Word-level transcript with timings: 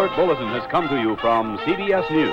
alert 0.00 0.16
bulletin 0.16 0.48
has 0.48 0.66
come 0.70 0.88
to 0.88 0.96
you 0.96 1.14
from 1.16 1.58
CBS 1.58 2.10
News. 2.10 2.32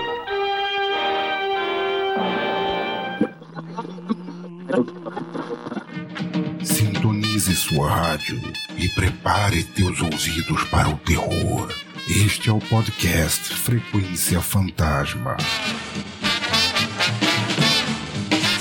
Sintonize 6.63 7.53
sua 7.55 7.89
rádio 7.89 8.41
e 8.77 8.87
prepare 8.89 9.63
teus 9.63 9.99
ouvidos 10.01 10.63
para 10.65 10.87
o 10.87 10.97
terror. 10.99 11.67
Este 12.07 12.49
é 12.49 12.53
o 12.53 12.59
podcast 12.59 13.53
Frequência 13.53 14.39
Fantasma. 14.39 15.35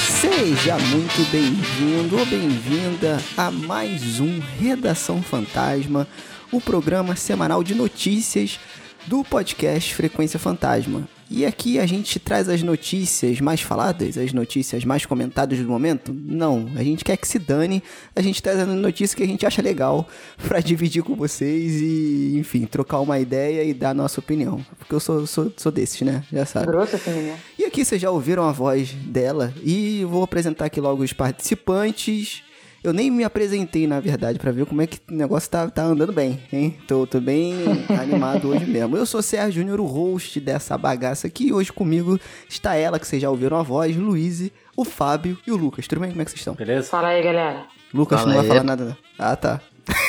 Seja 0.01 0.79
muito 0.79 1.31
bem-vindo 1.31 2.19
ou 2.19 2.27
bem-vinda 2.27 3.19
a 3.37 3.53
mais 3.53 4.19
um 4.19 4.41
Redação 4.59 5.23
Fantasma, 5.23 6.09
o 6.51 6.61
programa 6.61 7.15
semanal 7.15 7.63
de 7.63 7.75
notícias 7.75 8.59
do 9.07 9.23
podcast 9.23 9.95
Frequência 9.95 10.39
Fantasma. 10.39 11.09
E 11.29 11.45
aqui 11.45 11.79
a 11.79 11.87
gente 11.87 12.21
traz 12.21 12.49
as 12.49 12.63
notícias 12.63 13.41
mais 13.41 13.61
faladas, 13.61 14.17
as 14.17 14.33
notícias 14.33 14.85
mais 14.85 15.05
comentadas 15.05 15.59
do 15.59 15.69
momento? 15.69 16.13
Não, 16.13 16.71
a 16.77 16.83
gente 16.83 17.05
quer 17.05 17.17
que 17.17 17.27
se 17.27 17.39
dane, 17.39 17.83
a 18.15 18.21
gente 18.21 18.41
traz 18.41 18.61
as 18.61 18.69
notícias 18.69 19.15
que 19.15 19.23
a 19.23 19.27
gente 19.27 19.45
acha 19.45 19.61
legal 19.61 20.09
para 20.47 20.61
dividir 20.61 21.03
com 21.03 21.17
vocês 21.17 21.81
e, 21.81 22.37
enfim, 22.39 22.65
trocar 22.65 23.01
uma 23.01 23.19
ideia 23.19 23.65
e 23.65 23.75
dar 23.75 23.91
a 23.91 23.95
nossa 23.95 24.21
opinião. 24.21 24.65
Porque 24.79 24.95
eu 24.95 25.01
sou, 25.01 25.27
sou, 25.27 25.53
sou 25.57 25.73
desses, 25.73 26.01
né? 26.03 26.25
Já 26.33 26.47
sabe. 26.47 26.67
Grosso 26.67 26.95
assim, 26.95 27.11
né? 27.11 27.39
E 27.59 27.65
aqui 27.65 27.85
vocês 27.85 28.01
já 28.01 28.11
ouviram 28.11 28.45
a 28.45 28.53
voz 28.53 28.93
dela 28.93 29.53
e 29.65 30.05
vou 30.05 30.23
apresentar 30.23 30.67
aqui 30.67 30.81
logo 30.81 31.03
os 31.03 31.13
participantes. 31.13 32.43
Eu 32.87 32.93
nem 32.93 33.11
me 33.11 33.25
apresentei, 33.25 33.85
na 33.85 33.99
verdade, 33.99 34.39
pra 34.39 34.53
ver 34.53 34.65
como 34.65 34.81
é 34.81 34.87
que 34.87 35.01
o 35.11 35.15
negócio 35.15 35.51
tá, 35.51 35.69
tá 35.69 35.83
andando 35.83 36.13
bem, 36.13 36.41
hein? 36.53 36.79
Tô, 36.87 37.05
tô 37.05 37.21
bem 37.21 37.53
animado 38.01 38.47
hoje 38.51 38.65
mesmo. 38.65 38.97
Eu 38.97 39.05
sou 39.05 39.21
Sérgio 39.21 39.61
Júnior, 39.63 39.81
o 39.81 39.85
host 39.87 40.39
dessa 40.39 40.79
bagaça 40.79 41.27
aqui. 41.27 41.49
E 41.49 41.53
hoje 41.53 41.73
comigo 41.73 42.17
está 42.49 42.77
ela, 42.77 43.01
que 43.01 43.07
vocês 43.09 43.21
já 43.21 43.29
ouviram 43.29 43.57
a 43.57 43.63
voz, 43.65 43.97
Luiz, 43.97 44.53
o 44.77 44.85
Fábio 44.85 45.37
e 45.45 45.51
o 45.51 45.57
Lucas. 45.57 45.89
Tudo 45.89 46.01
bem? 46.01 46.11
Como 46.11 46.23
é 46.23 46.25
que 46.25 46.31
vocês 46.31 46.41
estão? 46.41 46.55
Beleza? 46.55 46.89
Fala 46.89 47.09
aí, 47.09 47.25
galera. 47.25 47.67
Lucas 47.93 48.21
Fala 48.21 48.33
não 48.33 48.37
vai 48.37 48.45
aí. 48.45 48.49
falar 48.57 48.63
nada. 48.65 48.85
não. 48.85 48.97
Ah, 49.19 49.35
tá. 49.35 49.61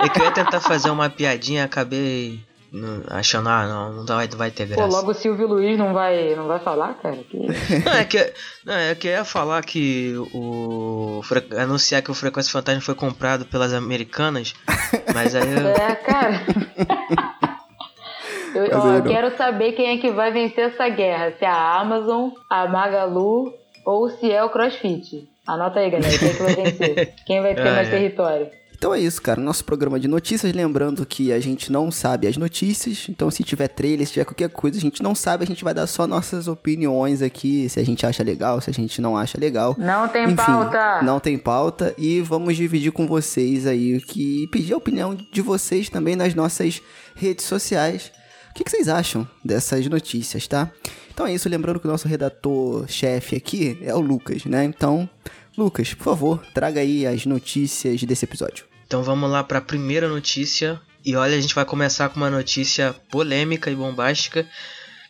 É 0.00 0.08
que 0.08 0.20
eu 0.20 0.24
ia 0.24 0.32
tentar 0.32 0.60
fazer 0.60 0.90
uma 0.90 1.08
piadinha, 1.08 1.64
acabei 1.64 2.40
achando, 3.08 3.48
ah, 3.48 3.66
não, 3.66 3.92
não 3.92 4.06
vai, 4.06 4.28
vai 4.28 4.50
ter 4.50 4.66
Pô, 4.68 4.74
graça. 4.74 4.96
logo 4.96 5.10
o 5.10 5.14
Silvio 5.14 5.46
Luiz 5.46 5.78
não 5.78 5.92
vai, 5.92 6.34
não 6.34 6.46
vai 6.46 6.58
falar, 6.58 6.94
cara? 6.94 7.16
Que... 7.16 7.38
Não, 7.84 7.92
é 7.92 8.04
que, 8.04 8.32
não, 8.64 8.74
é 8.74 8.94
que 8.94 9.08
ia 9.08 9.24
falar 9.24 9.62
que 9.64 10.14
o. 10.34 11.20
Anunciar 11.58 12.02
que 12.02 12.10
o 12.10 12.14
Frequência 12.14 12.52
Fantasma 12.52 12.80
foi 12.80 12.94
comprado 12.94 13.44
pelas 13.46 13.72
americanas, 13.72 14.54
mas 15.14 15.34
aí 15.34 15.42
eu. 15.52 15.68
É, 15.68 15.94
cara. 15.96 16.40
Eu, 18.54 18.78
ó, 18.78 18.92
eu 18.94 19.02
quero 19.02 19.36
saber 19.36 19.72
quem 19.72 19.90
é 19.90 19.98
que 20.00 20.10
vai 20.10 20.32
vencer 20.32 20.70
essa 20.70 20.88
guerra. 20.88 21.30
Se 21.38 21.44
é 21.44 21.48
a 21.48 21.78
Amazon, 21.78 22.30
a 22.48 22.66
Magalu 22.66 23.52
ou 23.84 24.08
se 24.08 24.32
é 24.32 24.42
o 24.42 24.48
CrossFit. 24.48 25.28
Anota 25.46 25.78
aí, 25.80 25.90
galera. 25.90 26.16
Quem 26.18 26.28
é 26.28 26.32
que 26.32 26.42
vai 26.42 26.54
vencer? 26.54 27.14
Quem 27.26 27.42
vai 27.42 27.54
ter 27.54 27.68
Ah, 27.68 27.74
mais 27.74 27.88
é. 27.88 27.90
território? 27.90 28.50
Então 28.76 28.92
é 28.92 29.00
isso, 29.00 29.22
cara. 29.22 29.40
Nosso 29.40 29.64
programa 29.64 29.98
de 29.98 30.06
notícias. 30.06 30.52
Lembrando 30.52 31.04
que 31.06 31.32
a 31.32 31.40
gente 31.40 31.72
não 31.72 31.90
sabe 31.90 32.26
as 32.26 32.36
notícias. 32.36 33.06
Então, 33.08 33.30
se 33.30 33.42
tiver 33.42 33.68
trailer, 33.68 34.06
se 34.06 34.12
tiver 34.12 34.24
qualquer 34.26 34.50
coisa, 34.50 34.76
a 34.76 34.80
gente 34.80 35.02
não 35.02 35.14
sabe. 35.14 35.44
A 35.44 35.46
gente 35.46 35.64
vai 35.64 35.72
dar 35.72 35.86
só 35.86 36.06
nossas 36.06 36.46
opiniões 36.46 37.22
aqui. 37.22 37.68
Se 37.70 37.80
a 37.80 37.84
gente 37.84 38.04
acha 38.04 38.22
legal, 38.22 38.60
se 38.60 38.68
a 38.68 38.74
gente 38.74 39.00
não 39.00 39.16
acha 39.16 39.40
legal. 39.40 39.74
Não 39.78 40.06
tem 40.08 40.24
Enfim, 40.24 40.36
pauta. 40.36 41.02
Não 41.02 41.18
tem 41.18 41.38
pauta. 41.38 41.94
E 41.96 42.20
vamos 42.20 42.54
dividir 42.54 42.92
com 42.92 43.06
vocês 43.06 43.66
aí. 43.66 43.98
Que 44.00 44.46
pedir 44.48 44.74
a 44.74 44.76
opinião 44.76 45.14
de 45.14 45.40
vocês 45.40 45.88
também 45.88 46.14
nas 46.14 46.34
nossas 46.34 46.82
redes 47.14 47.46
sociais. 47.46 48.12
O 48.50 48.54
que, 48.54 48.64
que 48.64 48.70
vocês 48.70 48.88
acham 48.88 49.26
dessas 49.44 49.86
notícias, 49.86 50.46
tá? 50.46 50.70
Então 51.12 51.26
é 51.26 51.32
isso. 51.32 51.48
Lembrando 51.48 51.80
que 51.80 51.86
o 51.86 51.90
nosso 51.90 52.06
redator-chefe 52.06 53.36
aqui 53.36 53.78
é 53.82 53.94
o 53.94 54.00
Lucas, 54.00 54.44
né? 54.44 54.64
Então, 54.64 55.08
Lucas, 55.56 55.94
por 55.94 56.04
favor, 56.04 56.42
traga 56.52 56.80
aí 56.80 57.06
as 57.06 57.24
notícias 57.24 58.02
desse 58.02 58.26
episódio. 58.26 58.65
Então 58.86 59.02
vamos 59.02 59.28
lá 59.28 59.42
para 59.42 59.58
a 59.58 59.62
primeira 59.62 60.08
notícia. 60.08 60.80
E 61.04 61.16
olha, 61.16 61.36
a 61.36 61.40
gente 61.40 61.54
vai 61.54 61.64
começar 61.64 62.08
com 62.08 62.16
uma 62.16 62.30
notícia 62.30 62.94
polêmica 63.10 63.68
e 63.70 63.74
bombástica, 63.74 64.48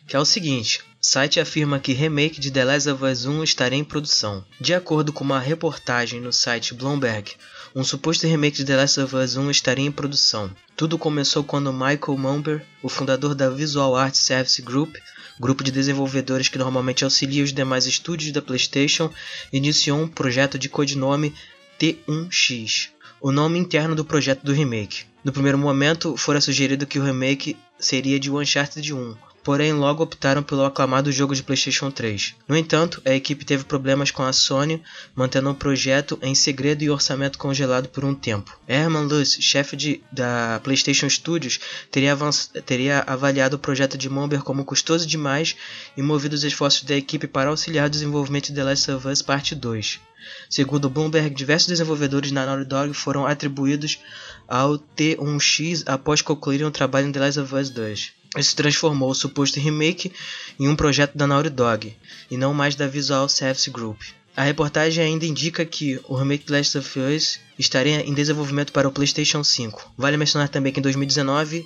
que 0.07 0.15
é 0.15 0.19
o 0.19 0.25
seguinte: 0.25 0.81
site 0.99 1.39
afirma 1.39 1.79
que 1.79 1.93
remake 1.93 2.39
de 2.39 2.49
The 2.49 2.65
Last 2.65 2.89
of 2.89 3.05
Us 3.05 3.25
1 3.25 3.43
estaria 3.43 3.77
em 3.77 3.83
produção. 3.83 4.43
De 4.59 4.73
acordo 4.73 5.13
com 5.13 5.23
uma 5.23 5.39
reportagem 5.39 6.19
no 6.19 6.33
site 6.33 6.73
Bloomberg, 6.73 7.33
um 7.75 7.83
suposto 7.83 8.25
remake 8.25 8.57
de 8.57 8.65
The 8.65 8.77
Last 8.77 8.99
of 8.99 9.15
Us 9.15 9.37
1 9.37 9.51
estaria 9.51 9.85
em 9.85 9.91
produção. 9.91 10.49
Tudo 10.75 10.97
começou 10.97 11.43
quando 11.43 11.71
Michael 11.71 12.17
Mumber, 12.17 12.65
o 12.81 12.89
fundador 12.89 13.35
da 13.35 13.49
Visual 13.49 13.95
Art 13.95 14.15
Service 14.15 14.59
Group, 14.59 14.95
grupo 15.39 15.63
de 15.63 15.71
desenvolvedores 15.71 16.49
que 16.49 16.57
normalmente 16.57 17.03
auxilia 17.03 17.43
os 17.43 17.53
demais 17.53 17.85
estúdios 17.85 18.31
da 18.31 18.41
PlayStation, 18.41 19.13
iniciou 19.53 19.99
um 19.99 20.07
projeto 20.07 20.57
de 20.57 20.67
codinome 20.67 21.35
T1X, 21.79 22.89
o 23.19 23.31
nome 23.31 23.59
interno 23.59 23.95
do 23.95 24.05
projeto 24.05 24.43
do 24.43 24.53
remake. 24.53 25.05
No 25.23 25.31
primeiro 25.31 25.57
momento, 25.57 26.15
fora 26.15 26.39
sugerido 26.39 26.85
que 26.85 26.99
o 26.99 27.03
remake 27.03 27.57
seria 27.79 28.19
de 28.19 28.31
Uncharted 28.31 28.93
1, 28.93 29.15
porém 29.47 29.71
logo 29.71 30.03
optaram 30.03 30.43
pelo 30.43 30.65
aclamado 30.65 31.09
jogo 31.09 31.33
de 31.33 31.41
PlayStation 31.41 31.89
3. 31.89 32.35
No 32.49 32.57
entanto, 32.57 33.01
a 33.05 33.13
equipe 33.13 33.45
teve 33.45 33.63
problemas 33.63 34.11
com 34.11 34.21
a 34.21 34.33
Sony, 34.33 34.83
mantendo 35.15 35.49
o 35.49 35.55
projeto 35.55 36.19
em 36.21 36.35
segredo 36.35 36.83
e 36.83 36.89
orçamento 36.89 37.37
congelado 37.37 37.87
por 37.87 38.03
um 38.03 38.13
tempo. 38.13 38.59
Herman 38.67 39.03
Luce, 39.05 39.41
chefe 39.41 39.77
de- 39.77 40.01
da 40.11 40.59
PlayStation 40.65 41.09
Studios, 41.09 41.61
teria, 41.89 42.11
avanç- 42.11 42.49
teria 42.65 43.05
avaliado 43.07 43.55
o 43.55 43.59
projeto 43.59 43.97
de 43.97 44.09
Mumber 44.09 44.41
como 44.43 44.65
custoso 44.65 45.07
demais 45.07 45.55
e 45.95 46.01
movido 46.01 46.35
os 46.35 46.43
esforços 46.43 46.83
da 46.83 46.97
equipe 46.97 47.25
para 47.25 47.49
auxiliar 47.49 47.87
o 47.87 47.89
desenvolvimento 47.89 48.47
de 48.47 48.55
The 48.55 48.63
Last 48.65 48.91
of 48.91 49.07
Us 49.07 49.21
Parte 49.21 49.55
2. 49.55 50.01
Segundo 50.49 50.89
Bloomberg, 50.89 51.33
diversos 51.33 51.69
desenvolvedores 51.69 52.33
na 52.33 52.45
Naughty 52.45 52.65
Dog 52.65 52.93
foram 52.93 53.25
atribuídos 53.25 53.97
ao 54.45 54.77
T1X 54.77 55.83
após 55.85 56.21
concluírem 56.21 56.67
o 56.67 56.71
trabalho 56.71 57.07
em 57.07 57.13
The 57.13 57.19
Last 57.21 57.39
of 57.39 57.55
Us 57.55 57.69
2. 57.69 58.16
Isso 58.37 58.55
transformou 58.55 59.09
o 59.09 59.15
suposto 59.15 59.59
remake 59.59 60.11
em 60.59 60.67
um 60.67 60.75
projeto 60.75 61.17
da 61.17 61.25
Naughty 61.25 61.49
Dog, 61.49 61.97
e 62.29 62.37
não 62.37 62.53
mais 62.53 62.75
da 62.75 62.87
Visual 62.87 63.27
Service 63.27 63.69
Group. 63.69 63.99
A 64.35 64.43
reportagem 64.43 65.03
ainda 65.03 65.25
indica 65.25 65.65
que 65.65 65.99
o 66.07 66.13
remake 66.13 66.45
The 66.45 66.57
Last 66.57 66.77
of 66.77 66.99
Us 66.99 67.39
estaria 67.57 68.01
em 68.01 68.13
desenvolvimento 68.13 68.71
para 68.71 68.87
o 68.87 68.91
PlayStation 68.91 69.43
5. 69.43 69.93
Vale 69.97 70.15
mencionar 70.15 70.47
também 70.47 70.71
que 70.71 70.79
em 70.79 70.83
2019 70.83 71.65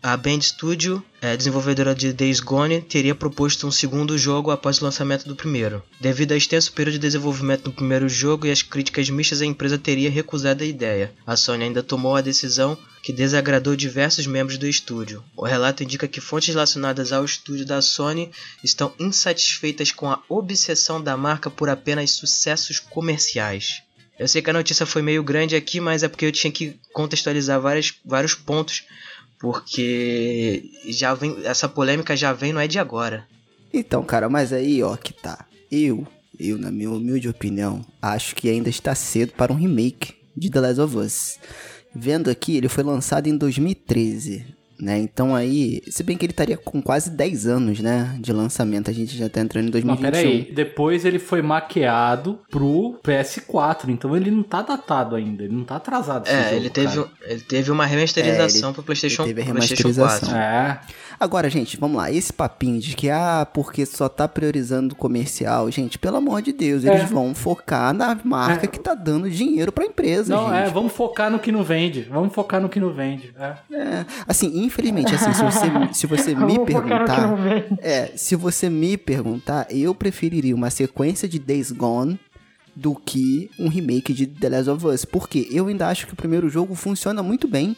a 0.00 0.16
Band 0.16 0.40
Studio, 0.40 1.04
eh, 1.20 1.36
desenvolvedora 1.36 1.92
de 1.92 2.12
Days 2.12 2.38
Gone, 2.38 2.80
teria 2.80 3.16
proposto 3.16 3.66
um 3.66 3.70
segundo 3.70 4.16
jogo 4.16 4.52
após 4.52 4.80
o 4.80 4.84
lançamento 4.84 5.26
do 5.26 5.34
primeiro. 5.34 5.82
Devido 6.00 6.32
ao 6.32 6.38
extenso 6.38 6.72
período 6.72 6.94
de 6.94 7.00
desenvolvimento 7.00 7.64
do 7.64 7.72
primeiro 7.72 8.08
jogo 8.08 8.46
e 8.46 8.50
as 8.52 8.62
críticas 8.62 9.10
mistas, 9.10 9.42
a 9.42 9.46
empresa 9.46 9.76
teria 9.76 10.08
recusado 10.08 10.62
a 10.62 10.66
ideia. 10.66 11.12
A 11.26 11.36
Sony 11.36 11.64
ainda 11.64 11.82
tomou 11.82 12.14
a 12.14 12.20
decisão 12.20 12.78
que 13.02 13.12
desagradou 13.12 13.74
diversos 13.74 14.26
membros 14.26 14.56
do 14.56 14.68
estúdio. 14.68 15.24
O 15.36 15.44
relato 15.44 15.82
indica 15.82 16.06
que 16.06 16.20
fontes 16.20 16.54
relacionadas 16.54 17.12
ao 17.12 17.24
estúdio 17.24 17.66
da 17.66 17.82
Sony 17.82 18.30
estão 18.62 18.94
insatisfeitas 19.00 19.90
com 19.90 20.08
a 20.08 20.22
obsessão 20.28 21.02
da 21.02 21.16
marca 21.16 21.50
por 21.50 21.68
apenas 21.68 22.12
sucessos 22.12 22.78
comerciais. 22.78 23.82
Eu 24.18 24.26
sei 24.26 24.42
que 24.42 24.50
a 24.50 24.52
notícia 24.52 24.84
foi 24.84 25.00
meio 25.00 25.22
grande 25.22 25.54
aqui, 25.54 25.80
mas 25.80 26.02
é 26.02 26.08
porque 26.08 26.26
eu 26.26 26.32
tinha 26.32 26.52
que 26.52 26.76
contextualizar 26.92 27.60
várias, 27.60 27.94
vários 28.04 28.34
pontos 28.34 28.84
porque 29.38 30.70
já 30.86 31.14
vem 31.14 31.36
essa 31.44 31.68
polêmica 31.68 32.16
já 32.16 32.32
vem 32.32 32.52
não 32.52 32.60
é 32.60 32.66
de 32.66 32.78
agora. 32.78 33.26
Então, 33.72 34.02
cara, 34.02 34.28
mas 34.28 34.52
aí, 34.52 34.82
ó, 34.82 34.96
que 34.96 35.12
tá. 35.12 35.46
Eu, 35.70 36.06
eu, 36.38 36.58
na 36.58 36.70
minha 36.70 36.90
humilde 36.90 37.28
opinião, 37.28 37.84
acho 38.00 38.34
que 38.34 38.48
ainda 38.48 38.68
está 38.68 38.94
cedo 38.94 39.32
para 39.32 39.52
um 39.52 39.56
remake 39.56 40.14
de 40.36 40.50
The 40.50 40.60
Last 40.60 40.80
of 40.80 40.96
Us. 40.96 41.38
Vendo 41.94 42.30
aqui, 42.30 42.56
ele 42.56 42.68
foi 42.68 42.84
lançado 42.84 43.26
em 43.26 43.36
2013, 43.36 44.46
né? 44.80 44.98
Então 44.98 45.34
aí, 45.34 45.82
se 45.88 46.02
bem 46.02 46.16
que 46.16 46.24
ele 46.24 46.32
estaria 46.32 46.56
com 46.56 46.80
quase 46.82 47.10
10 47.10 47.46
anos, 47.46 47.80
né, 47.80 48.16
de 48.20 48.32
lançamento, 48.32 48.90
a 48.90 48.94
gente 48.94 49.16
já 49.16 49.28
tá 49.28 49.40
entrando 49.40 49.64
em 49.68 49.84
Mas 49.84 49.98
2021. 50.00 50.10
peraí, 50.10 50.52
depois 50.54 51.04
ele 51.04 51.18
foi 51.18 51.42
maquiado 51.42 52.38
pro 52.50 52.98
PS4, 53.04 53.88
então 53.88 54.16
ele 54.16 54.30
não 54.30 54.42
tá 54.42 54.62
datado 54.62 55.16
ainda, 55.16 55.42
ele 55.44 55.54
não 55.54 55.64
tá 55.64 55.76
atrasado. 55.76 56.28
É, 56.28 56.44
jogo, 56.44 56.54
ele 56.56 56.70
teve, 56.70 56.96
cara. 56.96 57.08
ele 57.26 57.40
teve 57.40 57.70
uma 57.70 57.86
remasterização 57.86 58.68
É, 58.68 58.70
ele- 58.70 58.74
pro 58.74 58.82
PlayStation, 58.82 59.22
ele 59.22 59.28
teve 59.34 59.42
a 59.42 59.44
remasterização. 59.44 60.28
4. 60.30 60.36
É, 60.36 60.80
Agora, 61.20 61.50
gente, 61.50 61.76
vamos 61.76 61.96
lá. 61.96 62.12
Esse 62.12 62.32
papinho 62.32 62.78
de 62.78 62.94
que, 62.94 63.10
ah, 63.10 63.44
porque 63.52 63.84
só 63.84 64.08
tá 64.08 64.28
priorizando 64.28 64.94
o 64.94 64.96
comercial, 64.96 65.68
gente, 65.68 65.98
pelo 65.98 66.16
amor 66.16 66.40
de 66.40 66.52
Deus, 66.52 66.84
eles 66.84 67.00
É. 67.02 67.06
vão 67.06 67.34
focar 67.34 67.92
na 67.92 68.16
marca 68.22 68.66
É. 68.66 68.68
que 68.68 68.78
tá 68.78 68.94
dando 68.94 69.28
dinheiro 69.28 69.72
pra 69.72 69.84
empresa, 69.84 70.32
não, 70.32 70.44
gente. 70.48 70.68
é, 70.68 70.70
vamos 70.70 70.92
focar 70.92 71.28
no 71.28 71.40
que 71.40 71.50
não 71.50 71.64
vende, 71.64 72.02
vamos 72.02 72.32
focar 72.32 72.60
no 72.60 72.68
que 72.68 72.78
não 72.78 72.92
vende. 72.92 73.34
É. 73.36 73.54
É, 73.74 74.06
assim, 74.28 74.64
infelizmente, 74.68 75.14
assim, 75.14 75.32
se 75.32 75.42
você, 75.42 75.66
se 75.92 76.06
você 76.06 76.34
me 76.34 76.58
perguntar. 76.64 77.34
É, 77.80 78.12
se 78.16 78.36
você 78.36 78.70
me 78.70 78.96
perguntar, 78.96 79.66
eu 79.70 79.94
preferiria 79.94 80.54
uma 80.54 80.70
sequência 80.70 81.28
de 81.28 81.38
Days 81.38 81.72
Gone 81.72 82.18
do 82.76 82.94
que 82.94 83.50
um 83.58 83.68
remake 83.68 84.12
de 84.12 84.24
The 84.26 84.48
Last 84.50 84.70
of 84.70 84.86
Us. 84.86 85.04
Porque 85.04 85.48
eu 85.50 85.66
ainda 85.66 85.88
acho 85.88 86.06
que 86.06 86.12
o 86.12 86.16
primeiro 86.16 86.48
jogo 86.48 86.74
funciona 86.76 87.22
muito 87.22 87.48
bem. 87.48 87.76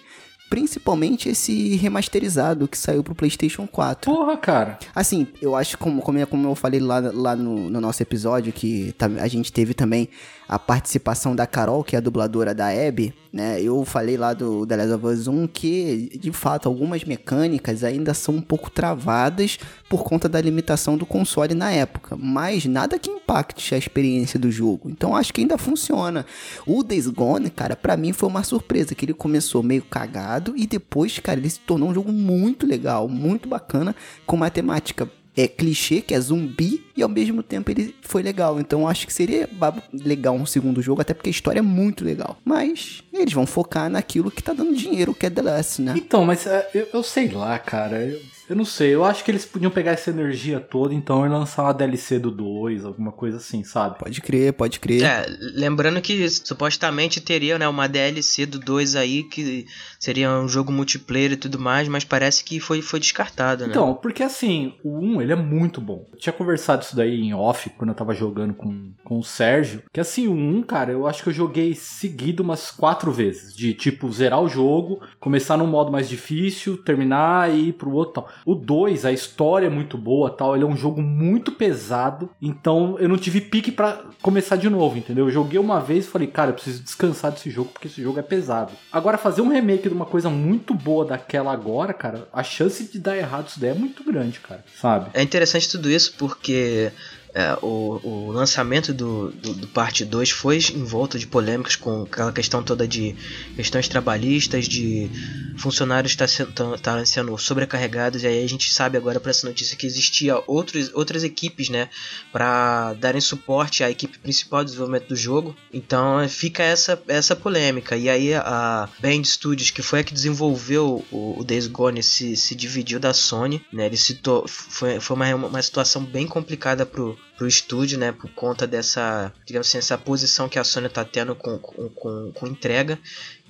principalmente 0.51 1.29
esse 1.29 1.77
remasterizado 1.77 2.67
que 2.67 2.77
saiu 2.77 3.05
pro 3.05 3.15
PlayStation 3.15 3.69
4. 3.69 4.11
Porra, 4.13 4.37
cara. 4.37 4.79
Assim, 4.93 5.29
eu 5.41 5.55
acho 5.55 5.79
como, 5.79 6.03
como, 6.03 6.27
como 6.27 6.49
eu 6.49 6.55
falei 6.57 6.81
lá, 6.81 6.99
lá 7.15 7.37
no, 7.37 7.71
no 7.71 7.81
nosso 7.81 8.03
episódio, 8.03 8.53
que 8.53 8.93
tá- 8.99 9.07
a 9.21 9.29
gente 9.29 9.53
teve 9.53 9.75
também 9.75 10.09
a 10.49 10.59
participação 10.59 11.37
da 11.37 11.47
Carol, 11.47 11.85
que 11.85 11.95
é 11.95 11.99
a 11.99 12.03
dubladora 12.03 12.53
da 12.53 12.67
Abby, 12.69 13.15
né? 13.33 13.63
Eu 13.63 13.85
falei 13.85 14.17
lá 14.17 14.33
do 14.35 14.67
The 14.67 14.77
Last 14.77 14.93
of 14.93 15.07
Us 15.07 15.29
1 15.29 15.47
que, 15.47 16.19
de 16.19 16.33
fato, 16.33 16.69
algumas 16.69 17.05
mecânicas 17.05 17.85
ainda 17.85 18.13
são 18.13 18.37
um 18.37 18.41
pouco 18.41 18.71
travadas 18.71 19.59
por 19.89 20.03
conta 20.03 20.29
da 20.29 20.41
limitação 20.41 20.97
do 20.97 21.07
console 21.07 21.55
na 21.55 21.71
época, 21.71 22.17
mas 22.17 22.65
nada 22.65 22.99
que 22.99 23.11
impacte 23.11 23.75
a 23.75 23.79
experiência 23.79 24.39
do 24.39 24.51
jogo. 24.51 24.91
Então 24.91 25.15
acho 25.15 25.33
que 25.33 25.41
ainda 25.41 25.59
funciona. 25.59 26.27
O 26.67 26.83
Days 26.83 27.07
Gone, 27.07 27.51
cara, 27.51 27.77
pra 27.77 27.97
mim 27.97 28.13
foi 28.13 28.29
uma 28.29 28.43
surpresa, 28.43 28.95
que 28.95 29.05
ele 29.05 29.15
começou 29.15 29.63
meio 29.63 29.83
cagado 29.83 30.55
e 30.57 30.67
depois, 30.67 31.19
cara, 31.19 31.39
ele 31.39 31.51
se 31.51 31.61
tornou 31.61 31.91
um 31.91 31.95
jogo 31.95 32.13
muito 32.13 32.67
legal, 32.67 33.09
muito 33.09 33.49
bacana, 33.49 33.95
com 34.27 34.37
uma 34.37 34.51
temática 34.51 35.09
é 35.37 35.47
clichê, 35.47 36.01
que 36.01 36.15
é 36.15 36.21
zumbi, 36.21 36.85
e 36.97 37.03
ao 37.03 37.09
mesmo 37.09 37.43
tempo 37.43 37.71
ele 37.71 37.95
foi 38.03 38.23
legal. 38.23 38.61
Então 38.61 38.89
acho 38.89 39.07
que 39.07 39.13
seria 39.13 39.49
legal 39.93 40.35
um 40.35 40.47
segundo 40.47 40.83
jogo, 40.83 41.01
até 41.01 41.15
porque 41.15 41.29
a 41.29 41.33
história 41.33 41.61
é 41.61 41.63
muito 41.63 42.05
legal. 42.05 42.37
Mas 42.45 43.03
eles 43.13 43.33
vão 43.33 43.47
focar 43.47 43.89
naquilo 43.89 44.31
que 44.31 44.43
tá 44.43 44.53
dando 44.53 44.75
dinheiro, 44.75 45.15
que 45.15 45.27
é 45.27 45.31
The 45.31 45.43
Last, 45.43 45.83
né? 45.83 45.95
Então, 45.97 46.25
mas 46.25 46.47
é, 46.47 46.69
eu, 46.75 46.89
eu 46.93 47.03
sei 47.03 47.29
lá, 47.29 47.59
cara. 47.59 48.05
Eu, 48.05 48.21
eu 48.51 48.57
não 48.57 48.65
sei. 48.65 48.93
Eu 48.93 49.05
acho 49.05 49.25
que 49.25 49.31
eles 49.31 49.47
podiam 49.47 49.71
pegar 49.71 49.93
essa 49.93 50.11
energia 50.11 50.59
toda, 50.59 50.93
então, 50.93 51.25
e 51.25 51.29
lançar 51.29 51.63
uma 51.63 51.73
DLC 51.73 52.19
do 52.19 52.33
2, 52.33 52.85
alguma 52.85 53.13
coisa 53.13 53.37
assim, 53.37 53.63
sabe? 53.63 53.97
Pode 53.97 54.21
crer, 54.21 54.53
pode 54.53 54.81
crer. 54.81 55.05
É, 55.05 55.25
lembrando 55.55 56.01
que 56.01 56.29
supostamente 56.29 57.21
teria 57.21 57.61
né, 57.61 57.69
uma 57.69 57.87
DLC 57.87 58.47
do 58.47 58.59
2 58.59 58.97
aí, 58.97 59.23
que 59.23 59.67
seria 60.01 60.33
um 60.33 60.49
jogo 60.49 60.73
multiplayer 60.73 61.31
e 61.31 61.37
tudo 61.37 61.61
mais, 61.61 61.87
mas 61.87 62.03
parece 62.03 62.43
que 62.43 62.59
foi, 62.59 62.83
foi 62.83 62.99
descartado, 62.99 63.65
né? 63.65 63.71
Então, 63.71 63.95
porque 63.95 64.25
assim, 64.25 64.75
o 64.83 64.99
1 64.99 65.23
ele 65.23 65.33
é 65.33 65.37
muito 65.37 65.81
bom. 65.81 66.09
Eu 66.13 66.19
tinha 66.19 66.33
conversado 66.33 66.83
isso 66.83 66.97
daí 66.97 67.21
em 67.21 67.33
off 67.33 67.71
quando 67.79 67.91
eu 67.91 67.97
tava 67.97 68.13
jogando 68.15 68.55
com, 68.55 68.91
com 69.05 69.21
o 69.21 69.23
Sérgio. 69.23 69.85
Que 69.93 70.01
assim, 70.01 70.27
o 70.27 70.33
1, 70.33 70.63
cara, 70.65 70.91
eu 70.91 71.07
acho 71.07 71.23
que 71.23 71.29
eu 71.29 71.33
joguei 71.33 71.73
seguido 71.77 72.43
umas 72.43 72.73
quatro 72.73 73.13
vezes. 73.13 73.55
De 73.55 73.73
tipo, 73.75 74.11
zerar 74.13 74.41
o 74.41 74.49
jogo, 74.49 75.01
começar 75.21 75.57
num 75.57 75.69
modo 75.69 75.93
mais 75.93 76.09
difícil, 76.09 76.77
terminar 76.79 77.49
e 77.55 77.69
ir 77.69 77.75
pro 77.75 77.93
outro 77.93 78.15
tal. 78.15 78.29
O 78.45 78.55
2, 78.55 79.05
a 79.05 79.13
história 79.13 79.67
é 79.67 79.71
muito 79.71 79.97
boa 79.97 80.31
tal. 80.31 80.55
Ele 80.55 80.65
é 80.65 80.67
um 80.67 80.77
jogo 80.77 81.03
muito 81.03 81.53
pesado. 81.53 82.31
Então 82.41 82.97
eu 82.99 83.09
não 83.09 83.17
tive 83.17 83.41
pique 83.41 83.73
pra 83.73 84.01
começar 84.23 84.57
de 84.57 84.69
novo, 84.69 84.97
entendeu? 84.97 85.27
Eu 85.27 85.31
joguei 85.31 85.59
uma 85.59 85.81
vez 85.81 86.07
e 86.07 86.09
falei, 86.09 86.29
cara, 86.29 86.51
eu 86.51 86.55
preciso 86.55 86.83
descansar 86.83 87.33
desse 87.33 87.51
jogo 87.51 87.71
porque 87.73 87.89
esse 87.89 88.03
jogo 88.03 88.19
é 88.19 88.23
pesado. 88.23 88.73
Agora, 88.93 89.19
fazer 89.19 89.43
um 89.43 89.49
remake 89.49 89.89
de 89.89 89.95
uma 89.95 90.07
coisa 90.07 90.29
muito 90.31 90.75
boa 90.75 91.05
daquela 91.05 91.53
agora, 91.53 91.93
cara, 91.93 92.29
a 92.33 92.43
chance 92.43 92.85
de 92.85 92.99
dar 92.99 93.17
errado 93.17 93.49
isso 93.49 93.61
daí 93.61 93.71
é 93.71 93.75
muito 93.75 94.05
grande, 94.05 94.41
cara, 94.41 94.65
sabe? 94.81 95.11
É 95.15 95.23
interessante 95.23 95.71
tudo 95.71 95.91
isso 95.91 96.15
porque 96.19 96.93
é, 97.35 97.57
o, 97.63 98.01
o 98.03 98.33
lançamento 98.33 98.93
do, 98.93 99.31
do, 99.31 99.55
do 99.55 99.67
parte 99.69 100.05
2 100.05 100.31
foi 100.31 100.59
envolto 100.75 101.19
de 101.19 101.27
polêmicas 101.27 101.77
com 101.77 102.03
aquela 102.03 102.33
questão 102.33 102.63
toda 102.63 102.87
de 102.89 103.15
questões 103.57 103.89
trabalhistas, 103.89 104.67
de 104.69 105.09
funcionários 105.57 106.17
tá 106.17 106.25
estarem 106.25 107.05
sendo 107.05 107.37
sobrecarregados, 107.39 108.23
e 108.23 108.27
aí 108.27 108.45
a 108.45 108.49
gente 108.49 108.73
sabe 108.73 108.97
agora 108.97 109.21
por 109.21 109.29
essa 109.29 109.47
notícia 109.47 109.77
que 109.77 109.87
existia 109.87 110.43
outros, 110.47 110.91
outras 110.95 111.23
equipes, 111.23 111.69
né, 111.69 111.89
para 112.33 112.95
darem 112.95 113.21
suporte 113.21 113.85
à 113.85 113.91
equipe 113.91 114.19
principal 114.19 114.61
de 114.65 114.71
desenvolvimento 114.71 115.09
do 115.09 115.17
jogo. 115.17 115.55
Então 115.73 116.27
fica 116.29 116.63
essa, 116.63 117.01
essa 117.07 117.37
polêmica. 117.37 117.97
E 117.97 118.09
aí 118.09 118.35
a 118.35 118.89
Band 119.01 119.23
Studios, 119.25 119.71
que 119.71 119.83
foi 119.83 120.01
a 120.01 120.05
que 120.05 120.15
desenvolveu 120.15 121.05
o, 121.11 121.41
o 121.41 121.45
Days 121.45 121.67
Gone, 121.67 122.03
se, 122.03 122.37
se 122.37 122.55
dividiu 122.55 122.99
da 122.99 123.13
Sony, 123.15 123.65
né? 123.73 123.87
Ele 123.87 123.97
to- 124.21 124.45
foi, 124.49 124.99
foi 125.01 125.17
uma, 125.17 125.35
uma 125.35 125.63
situação 125.63 126.05
bem 126.05 126.27
complicada 126.27 126.85
pro, 126.87 127.19
pro 127.37 127.49
estúdio, 127.49 127.99
né? 127.99 128.13
Por 128.13 128.31
conta 128.35 128.67
dessa, 128.67 129.33
digamos 129.47 129.69
assim, 129.69 129.79
essa 129.79 129.97
posição 129.97 130.49
que 130.49 130.59
a 130.59 130.65
Sony 130.65 130.89
tá 130.89 131.05
tendo 131.05 131.35
com, 131.35 131.59
com, 131.59 131.89
com, 131.89 132.33
com 132.33 132.47
entrega. 132.47 132.99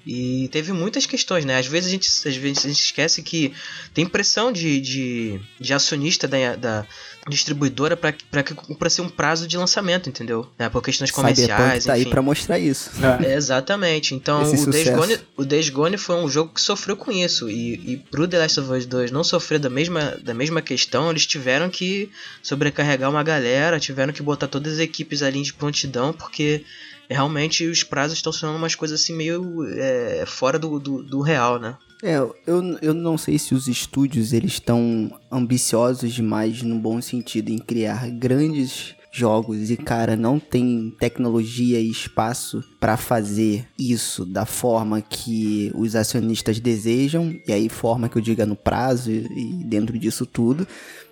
E 0.06 0.49
teve 0.50 0.72
muitas 0.72 1.05
questões, 1.05 1.44
né? 1.44 1.58
Às 1.58 1.67
vezes 1.67 1.88
a 1.88 1.90
gente, 1.90 2.08
às 2.08 2.37
vezes 2.37 2.64
a 2.64 2.69
gente 2.69 2.82
esquece 2.82 3.22
que 3.22 3.52
tem 3.93 4.06
pressão 4.06 4.50
de, 4.50 4.81
de, 4.81 5.40
de 5.58 5.75
acionista 5.75 6.26
da, 6.26 6.56
da 6.56 6.87
distribuidora 7.31 7.97
para 7.97 8.91
ser 8.91 9.03
um 9.03 9.09
prazo 9.09 9.47
de 9.47 9.56
lançamento, 9.56 10.09
entendeu? 10.09 10.47
Né? 10.59 10.69
Por 10.69 10.82
questões 10.82 11.11
Cyberpunk 11.11 11.35
comerciais, 11.35 11.85
tá 11.85 11.94
aí 11.94 12.03
enfim. 12.03 12.11
pra 12.11 12.23
mostrar 12.23 12.59
isso. 12.59 12.91
É, 13.25 13.35
exatamente. 13.35 14.15
Então 14.15 14.43
Esse 14.43 14.69
o 14.69 14.71
Days. 14.71 14.91
Gone, 14.91 15.19
o 15.37 15.44
Days 15.44 15.69
Gone 15.71 15.97
foi 15.97 16.17
um 16.17 16.29
jogo 16.29 16.53
que 16.53 16.61
sofreu 16.61 16.97
com 16.97 17.11
isso. 17.11 17.49
E, 17.49 17.93
e 17.93 17.97
pro 17.97 18.29
The 18.29 18.38
Last 18.38 18.61
of 18.61 18.73
Us 18.73 18.87
2 18.87 19.11
não 19.11 19.25
sofrer 19.25 19.59
da 19.59 19.71
mesma, 19.71 20.19
da 20.23 20.35
mesma 20.35 20.61
questão, 20.61 21.11
eles 21.11 21.27
tiveram 21.27 21.71
que 21.71 22.11
sobrecarregar 22.43 23.09
uma 23.09 23.23
galera, 23.23 23.81
tiveram 23.81 24.12
que 24.12 24.23
botar 24.23 24.49
todas 24.49 24.75
as 24.75 24.79
equipes 24.81 25.23
ali 25.23 25.43
de 25.43 25.55
prontidão, 25.55 26.12
porque 26.12 26.65
realmente 27.09 27.67
os 27.67 27.82
prazos 27.82 28.19
estão 28.19 28.32
sendo 28.32 28.53
umas 28.53 28.75
coisas 28.75 29.00
assim 29.00 29.15
meio 29.15 29.65
é, 29.77 30.25
fora 30.27 30.59
do, 30.59 30.79
do, 30.79 31.03
do 31.03 31.21
real, 31.21 31.59
né? 31.59 31.77
É, 32.02 32.17
eu, 32.47 32.79
eu 32.81 32.94
não 32.94 33.19
sei 33.19 33.38
se 33.38 33.55
os 33.55 33.69
estúdios 33.69 34.32
eles 34.32 34.52
estão 34.52 35.12
ambiciosos 35.31 36.12
demais 36.12 36.62
no 36.62 36.79
bom 36.79 37.00
sentido 37.00 37.50
em 37.50 37.58
criar 37.58 38.08
grandes 38.08 38.94
jogos 39.12 39.70
e 39.70 39.76
cara 39.76 40.17
não 40.17 40.38
tem 40.38 40.94
tecnologia 40.99 41.81
e 41.81 41.91
espaço 41.91 42.62
pra 42.79 42.97
fazer 42.97 43.67
isso 43.79 44.25
da 44.25 44.47
forma 44.47 45.00
que 45.00 45.70
os 45.75 45.97
acionistas 45.97 46.61
desejam 46.61 47.35
e 47.47 47.52
aí 47.52 47.69
forma 47.69 48.08
que 48.08 48.17
eu 48.17 48.23
diga 48.23 48.46
no 48.46 48.55
prazo 48.55 49.11
e, 49.11 49.61
e 49.61 49.64
dentro 49.64 49.99
disso 49.99 50.25
tudo 50.25 50.67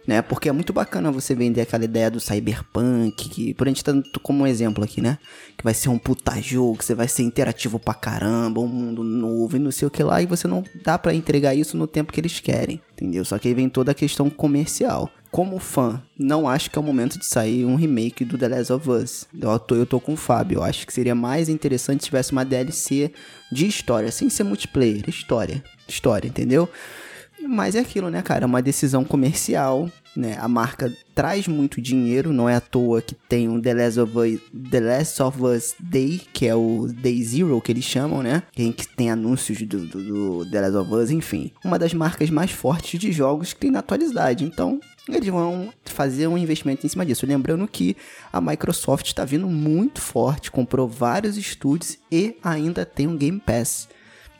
né? 0.09 0.23
Porque 0.23 0.49
é 0.49 0.53
muito 0.53 0.73
bacana 0.73 1.13
você 1.13 1.35
vender 1.35 1.61
aquela 1.61 1.85
ideia 1.85 2.11
do 2.11 2.19
cyberpunk, 2.19 3.29
que 3.29 3.53
por 3.53 3.67
a 3.67 3.71
gente 3.71 3.85
tá 3.85 3.93
como 4.23 4.43
um 4.43 4.47
exemplo 4.47 4.83
aqui, 4.83 5.03
né? 5.03 5.19
Que 5.55 5.63
vai 5.63 5.75
ser 5.75 5.91
um 5.91 5.99
puta 5.99 6.41
jogo, 6.41 6.79
que 6.79 6.85
você 6.87 6.95
vai 6.95 7.07
ser 7.07 7.25
interativo 7.25 7.79
pra 7.79 7.93
caramba, 7.93 8.59
um 8.59 8.67
mundo 8.67 9.05
novo 9.05 9.57
e 9.57 9.61
não 9.61 9.71
sei 9.71 9.87
o 9.87 9.91
que 9.91 10.03
lá, 10.03 10.23
e 10.23 10.27
você 10.27 10.49
não 10.49 10.65
dá 10.83 10.99
pra 10.99 11.13
entregar 11.13 11.55
isso 11.55 11.77
no 11.77 11.87
tempo 11.87 12.11
que 12.11 12.19
eles 12.19 12.41
querem, 12.41 12.81
entendeu? 12.95 13.23
Só 13.23 13.39
que 13.39 13.49
aí 13.49 13.55
vem 13.55 13.69
toda 13.69 13.91
a 13.91 13.95
questão 13.95 14.31
comercial. 14.31 15.11
Como 15.31 15.59
fã, 15.59 16.03
não 16.19 16.49
acho 16.49 16.71
que 16.71 16.79
é 16.79 16.81
o 16.81 16.83
momento 16.85 17.19
de 17.19 17.27
sair 17.27 17.67
um 17.67 17.75
remake 17.75 18.25
do 18.25 18.39
The 18.39 18.49
Last 18.49 18.73
of 18.73 18.91
Us. 18.91 19.27
Eu 19.39 19.59
tô, 19.59 19.75
eu 19.75 19.85
tô 19.85 20.01
com 20.01 20.15
o 20.15 20.17
Fábio. 20.17 20.61
Eu 20.61 20.63
acho 20.65 20.87
que 20.87 20.93
seria 20.93 21.15
mais 21.15 21.51
interessante 21.51 22.01
se 22.01 22.07
tivesse 22.07 22.33
uma 22.33 22.47
DLC 22.47 23.13
de 23.53 23.67
história, 23.67 24.11
sem 24.11 24.31
ser 24.31 24.45
multiplayer. 24.45 25.07
História. 25.07 25.63
História, 25.87 26.27
entendeu? 26.27 26.67
Mas 27.47 27.75
é 27.75 27.81
aquilo, 27.81 28.11
né, 28.11 28.23
cara? 28.23 28.45
É 28.45 28.47
uma 28.47 28.63
decisão 28.63 29.05
comercial, 29.05 29.91
né? 30.17 30.37
A 30.41 30.49
marca 30.49 30.93
traz 31.15 31.47
muito 31.47 31.81
dinheiro, 31.81 32.33
não 32.33 32.49
é 32.49 32.57
à 32.57 32.61
toa 32.61 33.01
que 33.01 33.15
tem 33.15 33.49
o 33.49 33.61
The 33.61 33.75
Last 33.75 34.01
of 34.01 34.19
Us, 34.19 34.41
The 34.71 34.81
Last 34.81 35.23
of 35.23 35.43
Us 35.43 35.75
Day, 35.79 36.21
que 36.33 36.47
é 36.47 36.55
o 36.55 36.89
Day 36.89 37.23
Zero 37.23 37.61
que 37.61 37.73
eles 37.73 37.85
chamam, 37.85 38.23
né? 38.23 38.43
Em 38.57 38.73
que 38.73 38.87
tem 38.89 39.11
anúncios 39.11 39.61
do, 39.63 39.87
do, 39.87 40.43
do 40.43 40.51
The 40.51 40.61
Last 40.61 40.77
of 40.77 40.95
Us, 40.95 41.11
enfim. 41.11 41.53
Uma 41.65 41.79
das 41.79 41.95
marcas 41.95 42.31
mais 42.31 42.51
fortes 42.51 42.99
de 42.99 43.13
jogos 43.13 43.53
que 43.53 43.61
tem 43.61 43.71
na 43.71 43.79
atualidade. 43.79 44.45
Então, 44.45 44.81
eles 45.09 45.29
vão 45.29 45.73
fazer 45.85 46.27
um 46.27 46.37
investimento 46.37 46.85
em 46.85 46.89
cima 46.89 47.07
disso. 47.07 47.27
Lembrando 47.27 47.67
que 47.67 47.97
a 48.33 48.41
Microsoft 48.41 49.07
está 49.07 49.25
vindo 49.25 49.47
muito 49.47 50.01
forte, 50.01 50.51
comprou 50.51 50.87
vários 50.87 51.37
estúdios 51.37 51.99
e 52.11 52.37
ainda 52.43 52.85
tem 52.85 53.07
um 53.07 53.17
Game 53.17 53.41
Pass 53.41 53.89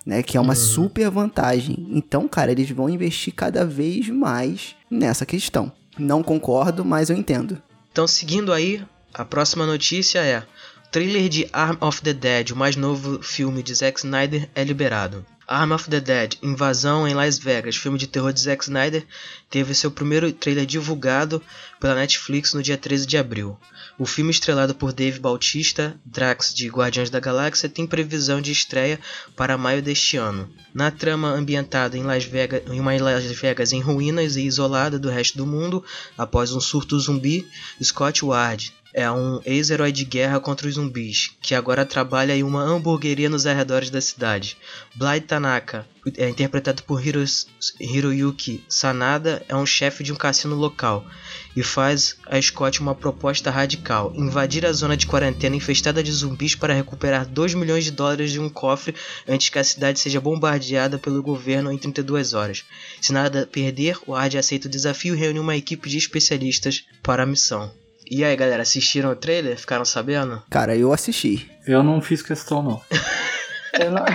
né? 0.09 0.23
Que 0.23 0.39
é 0.39 0.41
uma 0.41 0.55
super 0.55 1.11
vantagem. 1.11 1.87
Então, 1.91 2.27
cara, 2.27 2.51
eles 2.51 2.71
vão 2.71 2.89
investir 2.89 3.35
cada 3.35 3.67
vez 3.67 4.09
mais 4.09 4.75
nessa 4.91 5.27
questão. 5.27 5.71
Não 5.99 6.23
concordo, 6.23 6.83
mas 6.83 7.11
eu 7.11 7.17
entendo. 7.17 7.61
Então, 7.93 8.09
seguindo 8.09 8.51
aí, 8.51 8.83
a 9.13 9.23
próxima 9.23 9.67
notícia 9.67 10.21
é: 10.21 10.39
o 10.39 10.91
trailer 10.91 11.29
de 11.29 11.47
Arm 11.53 11.77
of 11.83 12.01
the 12.01 12.15
Dead, 12.15 12.53
o 12.53 12.57
mais 12.57 12.75
novo 12.75 13.23
filme 13.23 13.63
de 13.63 13.75
Zack 13.75 13.99
Snyder, 13.99 14.49
é 14.55 14.65
liberado. 14.65 15.27
Arm 15.51 15.73
of 15.73 15.89
the 15.89 15.99
Dead, 15.99 16.35
Invasão 16.43 17.09
em 17.09 17.15
Las 17.15 17.39
Vegas, 17.39 17.75
filme 17.75 17.97
de 17.97 18.07
terror 18.07 18.35
de 18.35 18.41
Zack 18.41 18.65
Snyder, 18.65 19.07
teve 19.49 19.75
seu 19.75 19.91
primeiro 19.91 20.31
trailer 20.31 20.67
divulgado 20.67 21.43
pela 21.81 21.95
Netflix 21.95 22.53
no 22.53 22.63
dia 22.63 22.77
13 22.77 23.07
de 23.07 23.17
abril. 23.17 23.59
O 23.99 24.05
filme 24.05 24.31
estrelado 24.31 24.75
por 24.75 24.93
Dave 24.93 25.19
Bautista, 25.19 25.99
Drax 26.05 26.53
de 26.53 26.69
Guardiões 26.69 27.09
da 27.09 27.19
Galáxia, 27.19 27.67
tem 27.67 27.87
previsão 27.87 28.43
de 28.43 28.53
estreia 28.53 29.01
para 29.35 29.57
maio 29.57 29.81
deste 29.81 30.19
ano. 30.19 30.53
Na 30.75 30.91
trama 30.91 31.31
ambientada 31.31 31.97
em 31.97 32.03
Las 32.03 32.25
Vegas, 32.25 32.63
em 32.71 32.79
uma 32.79 32.95
Las 33.01 33.25
Vegas 33.25 33.73
em 33.73 33.81
ruínas 33.81 34.37
e 34.37 34.43
isolada 34.43 34.99
do 34.99 35.09
resto 35.09 35.39
do 35.39 35.47
mundo, 35.47 35.83
após 36.17 36.53
um 36.53 36.61
surto 36.61 37.01
zumbi, 37.01 37.49
Scott 37.83 38.23
Ward, 38.23 38.75
é 38.95 39.11
um 39.11 39.41
ex-herói 39.45 39.93
de 39.93 40.05
guerra 40.05 40.41
contra 40.41 40.67
os 40.67 40.75
zumbis, 40.75 41.31
que 41.43 41.55
agora 41.55 41.85
trabalha 41.85 42.35
em 42.35 42.43
uma 42.43 42.63
hamburgueria 42.63 43.29
nos 43.29 43.47
arredores 43.47 43.91
da 43.91 44.01
cidade. 44.01 44.57
Bly 44.95 45.21
Tanaka, 45.21 45.87
é 46.17 46.29
interpretado 46.29 46.83
por 46.85 47.05
Hiros, 47.05 47.47
Hiroyuki 47.79 48.65
Sanada, 48.69 49.45
é 49.49 49.55
um 49.55 49.67
chefe 49.67 50.03
de 50.03 50.13
um 50.13 50.17
cassino 50.17 50.55
local 50.55 51.05
e 51.55 51.63
faz 51.63 52.17
a 52.27 52.41
Scott 52.41 52.81
uma 52.81 52.95
proposta 52.95 53.51
radical: 53.51 54.13
invadir 54.15 54.65
a 54.65 54.73
zona 54.73 54.97
de 54.97 55.07
quarentena 55.07 55.57
infestada 55.57 56.03
de 56.03 56.13
zumbis 56.13 56.55
para 56.55 56.75
recuperar 56.75 57.27
2 57.27 57.55
milhões 57.55 57.85
de 57.85 57.91
dólares 57.91 58.33
de 58.33 58.41
um 58.41 58.49
cofre 58.49 58.95
antes 59.27 59.49
que 59.49 59.59
a 59.59 59.65
cidade 59.65 60.01
seja 60.01 60.21
bombardeada 60.21 60.99
pelo 60.99 61.23
governo 61.23 61.71
em 61.71 61.79
32 61.79 62.33
horas. 62.33 62.65
Se 63.01 63.13
nada 63.13 63.47
perder, 63.51 63.99
o 64.07 64.13
Hard 64.13 64.37
aceita 64.37 64.69
o 64.69 64.71
desafio 64.71 65.15
e 65.15 65.19
reúne 65.19 65.41
uma 65.41 65.57
equipe 65.57 65.89
de 65.89 65.99
especialistas 65.99 66.85
para 67.03 67.25
a 67.25 67.27
missão. 67.27 67.71
E 68.11 68.25
aí, 68.25 68.35
galera, 68.37 68.63
assistiram 68.63 69.11
o 69.11 69.17
trailer? 69.17 69.59
Ficaram 69.59 69.85
sabendo? 69.85 70.43
Cara, 70.51 70.77
eu 70.77 70.93
assisti. 70.93 71.51
Eu 71.67 71.83
não 71.83 72.01
fiz 72.01 72.23
questão, 72.23 72.63
não. 72.63 72.81
Eu 73.79 73.93
não... 73.93 74.05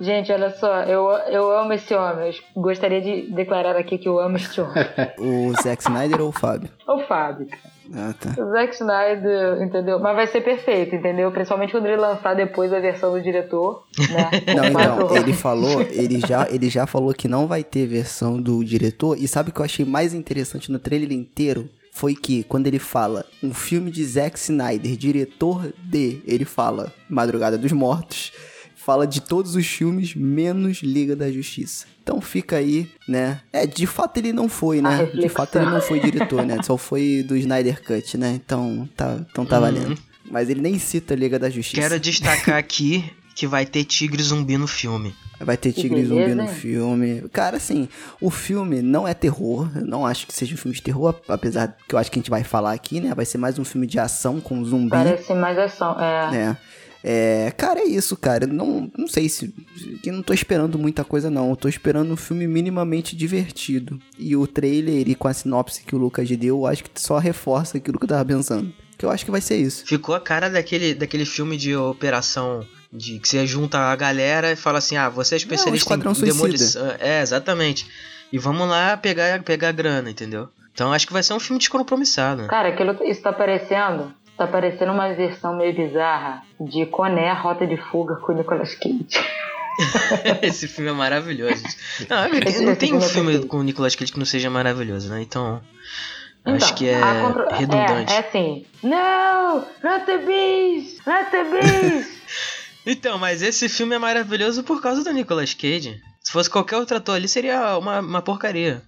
Gente, 0.00 0.32
olha 0.32 0.50
só, 0.50 0.80
eu, 0.82 1.08
eu 1.28 1.56
amo 1.56 1.72
esse 1.72 1.94
homem. 1.94 2.34
Eu 2.56 2.62
gostaria 2.62 3.00
de 3.00 3.30
declarar 3.30 3.76
aqui 3.76 3.96
que 3.96 4.08
eu 4.08 4.18
amo 4.18 4.36
este 4.36 4.60
homem. 4.60 4.74
O 5.18 5.52
Zack 5.62 5.82
Snyder 5.82 6.20
ou 6.20 6.30
o 6.30 6.32
Fábio? 6.32 6.68
o 6.86 6.98
Fábio, 7.00 7.46
cara. 7.46 7.73
Ah, 7.96 8.12
tá. 8.18 8.30
Zack 8.30 8.74
Snyder, 8.74 9.62
entendeu? 9.62 10.00
Mas 10.00 10.16
vai 10.16 10.26
ser 10.26 10.40
perfeito, 10.40 10.96
entendeu? 10.96 11.30
Principalmente 11.30 11.70
quando 11.70 11.86
ele 11.86 11.96
lançar 11.96 12.34
depois 12.34 12.72
a 12.72 12.80
versão 12.80 13.12
do 13.12 13.22
diretor, 13.22 13.84
né? 14.10 14.30
Não, 14.54 14.64
então, 14.64 15.06
horas. 15.06 15.22
ele 15.22 15.32
falou, 15.32 15.80
ele 15.82 16.20
já, 16.20 16.48
ele 16.50 16.68
já 16.68 16.86
falou 16.86 17.14
que 17.14 17.28
não 17.28 17.46
vai 17.46 17.62
ter 17.62 17.86
versão 17.86 18.40
do 18.40 18.64
diretor. 18.64 19.16
E 19.18 19.28
sabe 19.28 19.50
o 19.50 19.52
que 19.52 19.60
eu 19.60 19.64
achei 19.64 19.84
mais 19.84 20.12
interessante 20.12 20.72
no 20.72 20.78
trailer 20.78 21.12
inteiro? 21.12 21.68
Foi 21.92 22.16
que 22.16 22.42
quando 22.42 22.66
ele 22.66 22.80
fala 22.80 23.24
um 23.40 23.54
filme 23.54 23.88
de 23.90 24.04
Zack 24.04 24.36
Snyder, 24.36 24.96
diretor 24.96 25.72
de, 25.78 26.20
ele 26.26 26.44
fala 26.44 26.92
Madrugada 27.08 27.56
dos 27.56 27.70
Mortos, 27.70 28.32
fala 28.84 29.06
de 29.06 29.20
todos 29.20 29.54
os 29.54 29.66
filmes 29.66 30.14
menos 30.14 30.78
Liga 30.82 31.16
da 31.16 31.30
Justiça. 31.30 31.86
Então 32.02 32.20
fica 32.20 32.56
aí, 32.56 32.88
né? 33.08 33.40
É, 33.52 33.66
de 33.66 33.86
fato 33.86 34.18
ele 34.18 34.32
não 34.32 34.48
foi, 34.48 34.82
né? 34.82 35.06
De 35.06 35.28
fato 35.28 35.56
ele 35.56 35.66
não 35.70 35.80
foi 35.80 36.00
diretor, 36.00 36.44
né? 36.44 36.58
Só 36.62 36.76
foi 36.76 37.24
do 37.26 37.36
Snyder 37.36 37.82
Cut, 37.82 38.18
né? 38.18 38.32
Então 38.44 38.88
tá, 38.96 39.18
então 39.30 39.44
tá 39.46 39.56
Uhum. 39.56 39.62
valendo. 39.62 39.98
Mas 40.30 40.48
ele 40.50 40.60
nem 40.60 40.78
cita 40.78 41.14
Liga 41.14 41.38
da 41.38 41.48
Justiça. 41.50 41.80
Quero 41.80 41.98
destacar 42.00 42.56
aqui 42.56 43.04
que 43.34 43.46
vai 43.46 43.64
ter 43.66 43.84
tigre 43.84 44.22
zumbi 44.22 44.56
no 44.56 44.66
filme. 44.66 45.14
Vai 45.40 45.56
ter 45.56 45.72
tigre 45.72 46.02
zumbi 46.04 46.20
beleza, 46.20 46.34
no 46.36 46.42
hein? 46.42 46.48
filme. 46.54 47.24
Cara, 47.32 47.56
assim, 47.56 47.88
o 48.20 48.30
filme 48.30 48.80
não 48.80 49.06
é 49.08 49.12
terror. 49.12 49.68
Eu 49.74 49.84
não 49.84 50.06
acho 50.06 50.26
que 50.26 50.32
seja 50.32 50.54
um 50.54 50.56
filme 50.56 50.74
de 50.76 50.80
terror, 50.82 51.14
apesar 51.28 51.76
que 51.88 51.94
eu 51.94 51.98
acho 51.98 52.10
que 52.10 52.18
a 52.18 52.20
gente 52.22 52.30
vai 52.30 52.44
falar 52.44 52.72
aqui, 52.72 53.00
né? 53.00 53.12
Vai 53.14 53.24
ser 53.24 53.38
mais 53.38 53.58
um 53.58 53.64
filme 53.64 53.86
de 53.86 53.98
ação 53.98 54.40
com 54.40 54.64
zumbi. 54.64 54.90
Parece 54.90 55.34
mais 55.34 55.58
ação. 55.58 56.00
É. 56.00 56.30
né? 56.30 56.56
É, 57.06 57.52
cara, 57.54 57.80
é 57.80 57.84
isso, 57.84 58.16
cara. 58.16 58.46
Não, 58.46 58.90
não 58.96 59.06
sei 59.06 59.28
se. 59.28 59.48
que 60.02 60.10
não 60.10 60.22
tô 60.22 60.32
esperando 60.32 60.78
muita 60.78 61.04
coisa, 61.04 61.28
não. 61.28 61.50
Eu 61.50 61.56
tô 61.56 61.68
esperando 61.68 62.10
um 62.10 62.16
filme 62.16 62.46
minimamente 62.46 63.14
divertido. 63.14 64.00
E 64.18 64.34
o 64.34 64.46
trailer 64.46 65.06
e 65.06 65.14
com 65.14 65.28
a 65.28 65.34
sinopse 65.34 65.82
que 65.82 65.94
o 65.94 65.98
Lucas 65.98 66.26
deu, 66.30 66.60
eu 66.60 66.66
acho 66.66 66.82
que 66.82 66.90
só 66.98 67.18
reforça 67.18 67.76
aquilo 67.76 67.98
que 67.98 68.04
eu 68.04 68.08
tava 68.08 68.24
pensando. 68.24 68.72
Que 68.96 69.04
eu 69.04 69.10
acho 69.10 69.22
que 69.22 69.30
vai 69.30 69.42
ser 69.42 69.56
isso. 69.56 69.84
Ficou 69.84 70.14
a 70.14 70.20
cara 70.20 70.48
daquele, 70.48 70.94
daquele 70.94 71.26
filme 71.26 71.58
de 71.58 71.76
operação 71.76 72.66
de 72.90 73.18
que 73.18 73.28
você 73.28 73.46
junta 73.46 73.76
a 73.76 73.94
galera 73.94 74.52
e 74.52 74.56
fala 74.56 74.78
assim: 74.78 74.96
ah, 74.96 75.10
você 75.10 75.34
é 75.34 75.36
especialista 75.36 75.84
Esquadrão 75.84 76.12
em 76.12 76.24
demolição. 76.24 76.86
É, 76.98 77.20
exatamente. 77.20 77.86
E 78.32 78.38
vamos 78.38 78.66
lá 78.66 78.96
pegar, 78.96 79.42
pegar 79.42 79.68
a 79.68 79.72
grana, 79.72 80.08
entendeu? 80.08 80.48
Então 80.72 80.92
acho 80.92 81.06
que 81.06 81.12
vai 81.12 81.22
ser 81.22 81.34
um 81.34 81.40
filme 81.40 81.58
descompromissado. 81.58 82.46
Cara, 82.46 82.70
aquilo, 82.70 82.96
isso 83.04 83.20
tá 83.20 83.32
parecendo. 83.32 84.12
Tá 84.36 84.46
parecendo 84.46 84.92
uma 84.92 85.12
versão 85.14 85.56
meio 85.56 85.74
bizarra 85.74 86.42
de 86.60 86.86
Coné, 86.86 87.32
Rota 87.32 87.66
de 87.66 87.76
Fuga 87.76 88.16
com 88.16 88.32
o 88.32 88.36
Nicolas 88.36 88.74
Cage. 88.74 89.06
Esse 90.42 90.66
filme 90.68 90.90
é 90.90 90.92
maravilhoso. 90.92 91.62
Não, 92.08 92.16
é- 92.24 92.38
Esse- 92.46 92.64
não 92.64 92.72
esse 92.72 92.80
tem 92.80 92.94
um 92.94 93.00
filme 93.00 93.36
é 93.36 93.46
com 93.46 93.58
o 93.58 93.62
Nicolas 93.62 93.94
Cage 93.94 94.12
que 94.12 94.18
não 94.18 94.26
seja 94.26 94.50
maravilhoso, 94.50 95.08
né? 95.10 95.22
Então. 95.22 95.60
Então, 96.40 96.54
acho 96.56 96.74
que 96.74 96.88
é 96.88 97.00
a 97.02 97.20
contra- 97.22 97.56
redundante. 97.56 98.12
É, 98.12 98.16
é 98.16 98.18
assim. 98.20 98.66
No! 98.82 99.64
Not 99.88 100.04
the 100.06 100.18
beast! 100.18 101.00
Not 101.06 101.30
the 101.30 101.44
beast! 101.44 102.14
Então, 102.86 103.16
mas 103.18 103.40
esse 103.40 103.66
filme 103.66 103.94
é 103.94 103.98
maravilhoso 103.98 104.62
por 104.62 104.82
causa 104.82 105.02
do 105.02 105.10
Nicolas 105.10 105.54
Cage. 105.54 106.02
Se 106.20 106.30
fosse 106.30 106.50
qualquer 106.50 106.76
outro 106.76 106.94
ator 106.98 107.14
ali, 107.14 107.26
seria 107.26 107.78
uma, 107.78 108.00
uma 108.00 108.20
porcaria. 108.20 108.82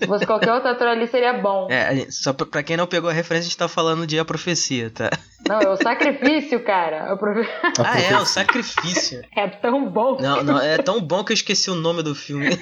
Se 0.00 0.06
fosse 0.06 0.26
qualquer 0.26 0.52
outro 0.52 0.68
ator 0.70 0.86
ali, 0.88 1.06
seria 1.06 1.32
bom. 1.34 1.68
É, 1.70 1.88
a 2.04 2.10
só 2.10 2.32
pra, 2.32 2.46
pra 2.46 2.62
quem 2.62 2.76
não 2.76 2.86
pegou 2.86 3.08
a 3.10 3.12
referência, 3.12 3.46
a 3.46 3.48
gente 3.50 3.56
tá 3.58 3.68
falando 3.68 4.06
de 4.06 4.18
A 4.18 4.24
Profecia, 4.24 4.90
tá? 4.90 5.10
Não, 5.48 5.60
é 5.60 5.68
o 5.68 5.76
sacrifício, 5.76 6.60
cara. 6.64 7.06
Eu 7.08 7.16
prove- 7.18 7.46
Ah, 7.78 8.00
é, 8.00 8.16
o 8.18 8.24
Sacrifício. 8.26 9.22
É 9.36 9.46
tão 9.46 9.88
bom. 9.88 10.16
Não, 10.20 10.42
não, 10.42 10.58
é 10.58 10.76
tão 10.78 11.00
bom 11.00 11.22
que 11.22 11.32
eu 11.32 11.34
esqueci 11.34 11.70
o 11.70 11.74
nome 11.76 12.02
do 12.02 12.14
filme. 12.14 12.46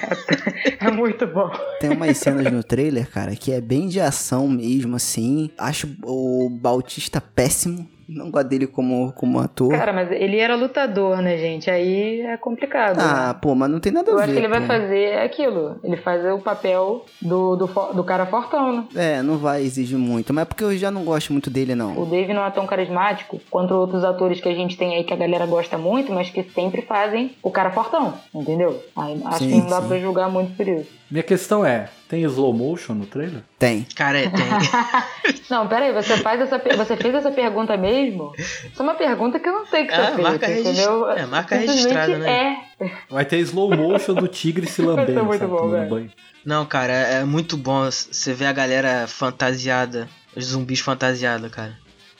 É 0.80 0.90
muito 0.90 1.26
bom. 1.26 1.50
Tem 1.80 1.90
umas 1.90 2.18
cenas 2.18 2.52
no 2.52 2.62
trailer, 2.62 3.08
cara, 3.10 3.34
que 3.34 3.52
é 3.52 3.60
bem 3.60 3.88
de 3.88 4.00
ação 4.00 4.46
mesmo, 4.48 4.96
assim. 4.96 5.50
Acho 5.56 5.88
o 6.04 6.50
Bautista 6.50 7.22
péssimo. 7.22 7.88
Não 8.08 8.30
gosto 8.30 8.48
dele 8.48 8.66
como, 8.66 9.12
como 9.12 9.38
ator. 9.40 9.70
Cara, 9.70 9.92
mas 9.92 10.10
ele 10.12 10.38
era 10.38 10.54
lutador, 10.56 11.18
né, 11.22 11.36
gente? 11.38 11.70
Aí 11.70 12.20
é 12.20 12.36
complicado. 12.36 12.98
ah, 13.00 13.28
né? 13.28 13.36
pô, 13.40 13.54
mas 13.54 13.70
não 13.70 13.80
tem 13.80 13.92
nada 13.92 14.10
a 14.10 14.12
Eu 14.12 14.16
ver. 14.18 14.22
acho 14.24 14.32
que 14.32 14.38
ele 14.38 14.48
vai 14.48 14.60
pô. 14.60 14.66
fazer 14.66 15.18
aquilo. 15.18 15.76
Ele 15.82 15.96
faz 15.96 16.24
o 16.26 16.38
papel 16.38 17.04
do, 17.20 17.56
do, 17.56 17.66
do 17.66 18.04
cara 18.04 18.26
fortão, 18.26 18.72
né? 18.72 18.84
É, 18.94 19.22
não 19.22 19.38
vai 19.38 19.62
exigir 19.62 19.98
muito. 19.98 20.32
Mas 20.32 20.42
é 20.42 20.44
porque 20.44 20.64
eu 20.64 20.76
já 20.76 20.90
não 20.90 21.04
gosto 21.04 21.32
muito 21.32 21.50
dele, 21.50 21.74
não. 21.74 21.98
O 21.98 22.06
Dave 22.06 22.32
não 22.32 22.44
é 22.44 22.50
tão 22.50 22.66
carismático 22.66 23.40
quanto 23.50 23.74
outros 23.74 24.04
atores 24.04 24.40
que 24.40 24.48
a 24.48 24.54
gente 24.54 24.76
tem 24.76 24.94
aí 24.96 25.04
que 25.04 25.12
a 25.12 25.16
galera 25.16 25.46
gosta 25.46 25.78
muito, 25.78 26.12
mas 26.12 26.30
que 26.30 26.42
sempre 26.54 26.82
fazem 26.82 27.32
o 27.42 27.50
cara 27.50 27.70
fortão, 27.70 28.14
entendeu? 28.34 28.82
Aí, 28.96 29.20
acho 29.26 29.38
Sim, 29.44 29.48
que 29.50 29.56
não 29.58 29.66
dá 29.68 29.80
sim. 29.82 29.88
pra 29.88 29.98
julgar 29.98 30.30
muito 30.30 30.56
por 30.56 30.66
isso. 30.68 30.90
Minha 31.14 31.22
questão 31.22 31.64
é, 31.64 31.88
tem 32.08 32.22
slow 32.24 32.52
motion 32.52 32.92
no 32.94 33.06
trailer? 33.06 33.44
Tem. 33.56 33.86
Cara, 33.94 34.18
é, 34.18 34.28
tem. 34.28 34.44
Não, 35.48 35.68
peraí, 35.68 35.92
você, 35.92 36.16
faz 36.16 36.40
essa, 36.40 36.58
você 36.76 36.96
fez 36.96 37.14
essa 37.14 37.30
pergunta 37.30 37.76
mesmo? 37.76 38.32
Isso 38.36 38.72
é 38.76 38.82
uma 38.82 38.96
pergunta 38.96 39.38
que 39.38 39.48
eu 39.48 39.52
não 39.52 39.64
sei 39.64 39.86
que 39.86 39.92
Ah, 39.94 40.06
você 40.06 40.12
fez, 40.16 40.18
marca 40.28 40.46
regis- 40.48 40.66
entendeu? 40.66 41.10
é, 41.12 41.26
marca 41.26 41.54
registrada, 41.54 42.18
né? 42.18 42.56
É. 42.80 42.90
Vai 43.08 43.24
ter 43.24 43.38
slow 43.38 43.70
motion 43.76 44.14
do 44.14 44.26
tigre 44.26 44.66
se 44.66 44.82
lambendo, 44.82 45.20
é 45.20 45.22
muito 45.22 45.38
sabe, 45.38 45.52
bom, 45.52 45.70
velho. 45.70 45.88
banho. 45.88 46.10
Não, 46.44 46.66
cara, 46.66 46.92
é 46.92 47.22
muito 47.24 47.56
bom 47.56 47.84
você 47.88 48.32
ver 48.34 48.46
a 48.46 48.52
galera 48.52 49.06
fantasiada. 49.06 50.08
Os 50.36 50.46
zumbis 50.46 50.80
fantasiados, 50.80 51.48
cara. 51.48 51.78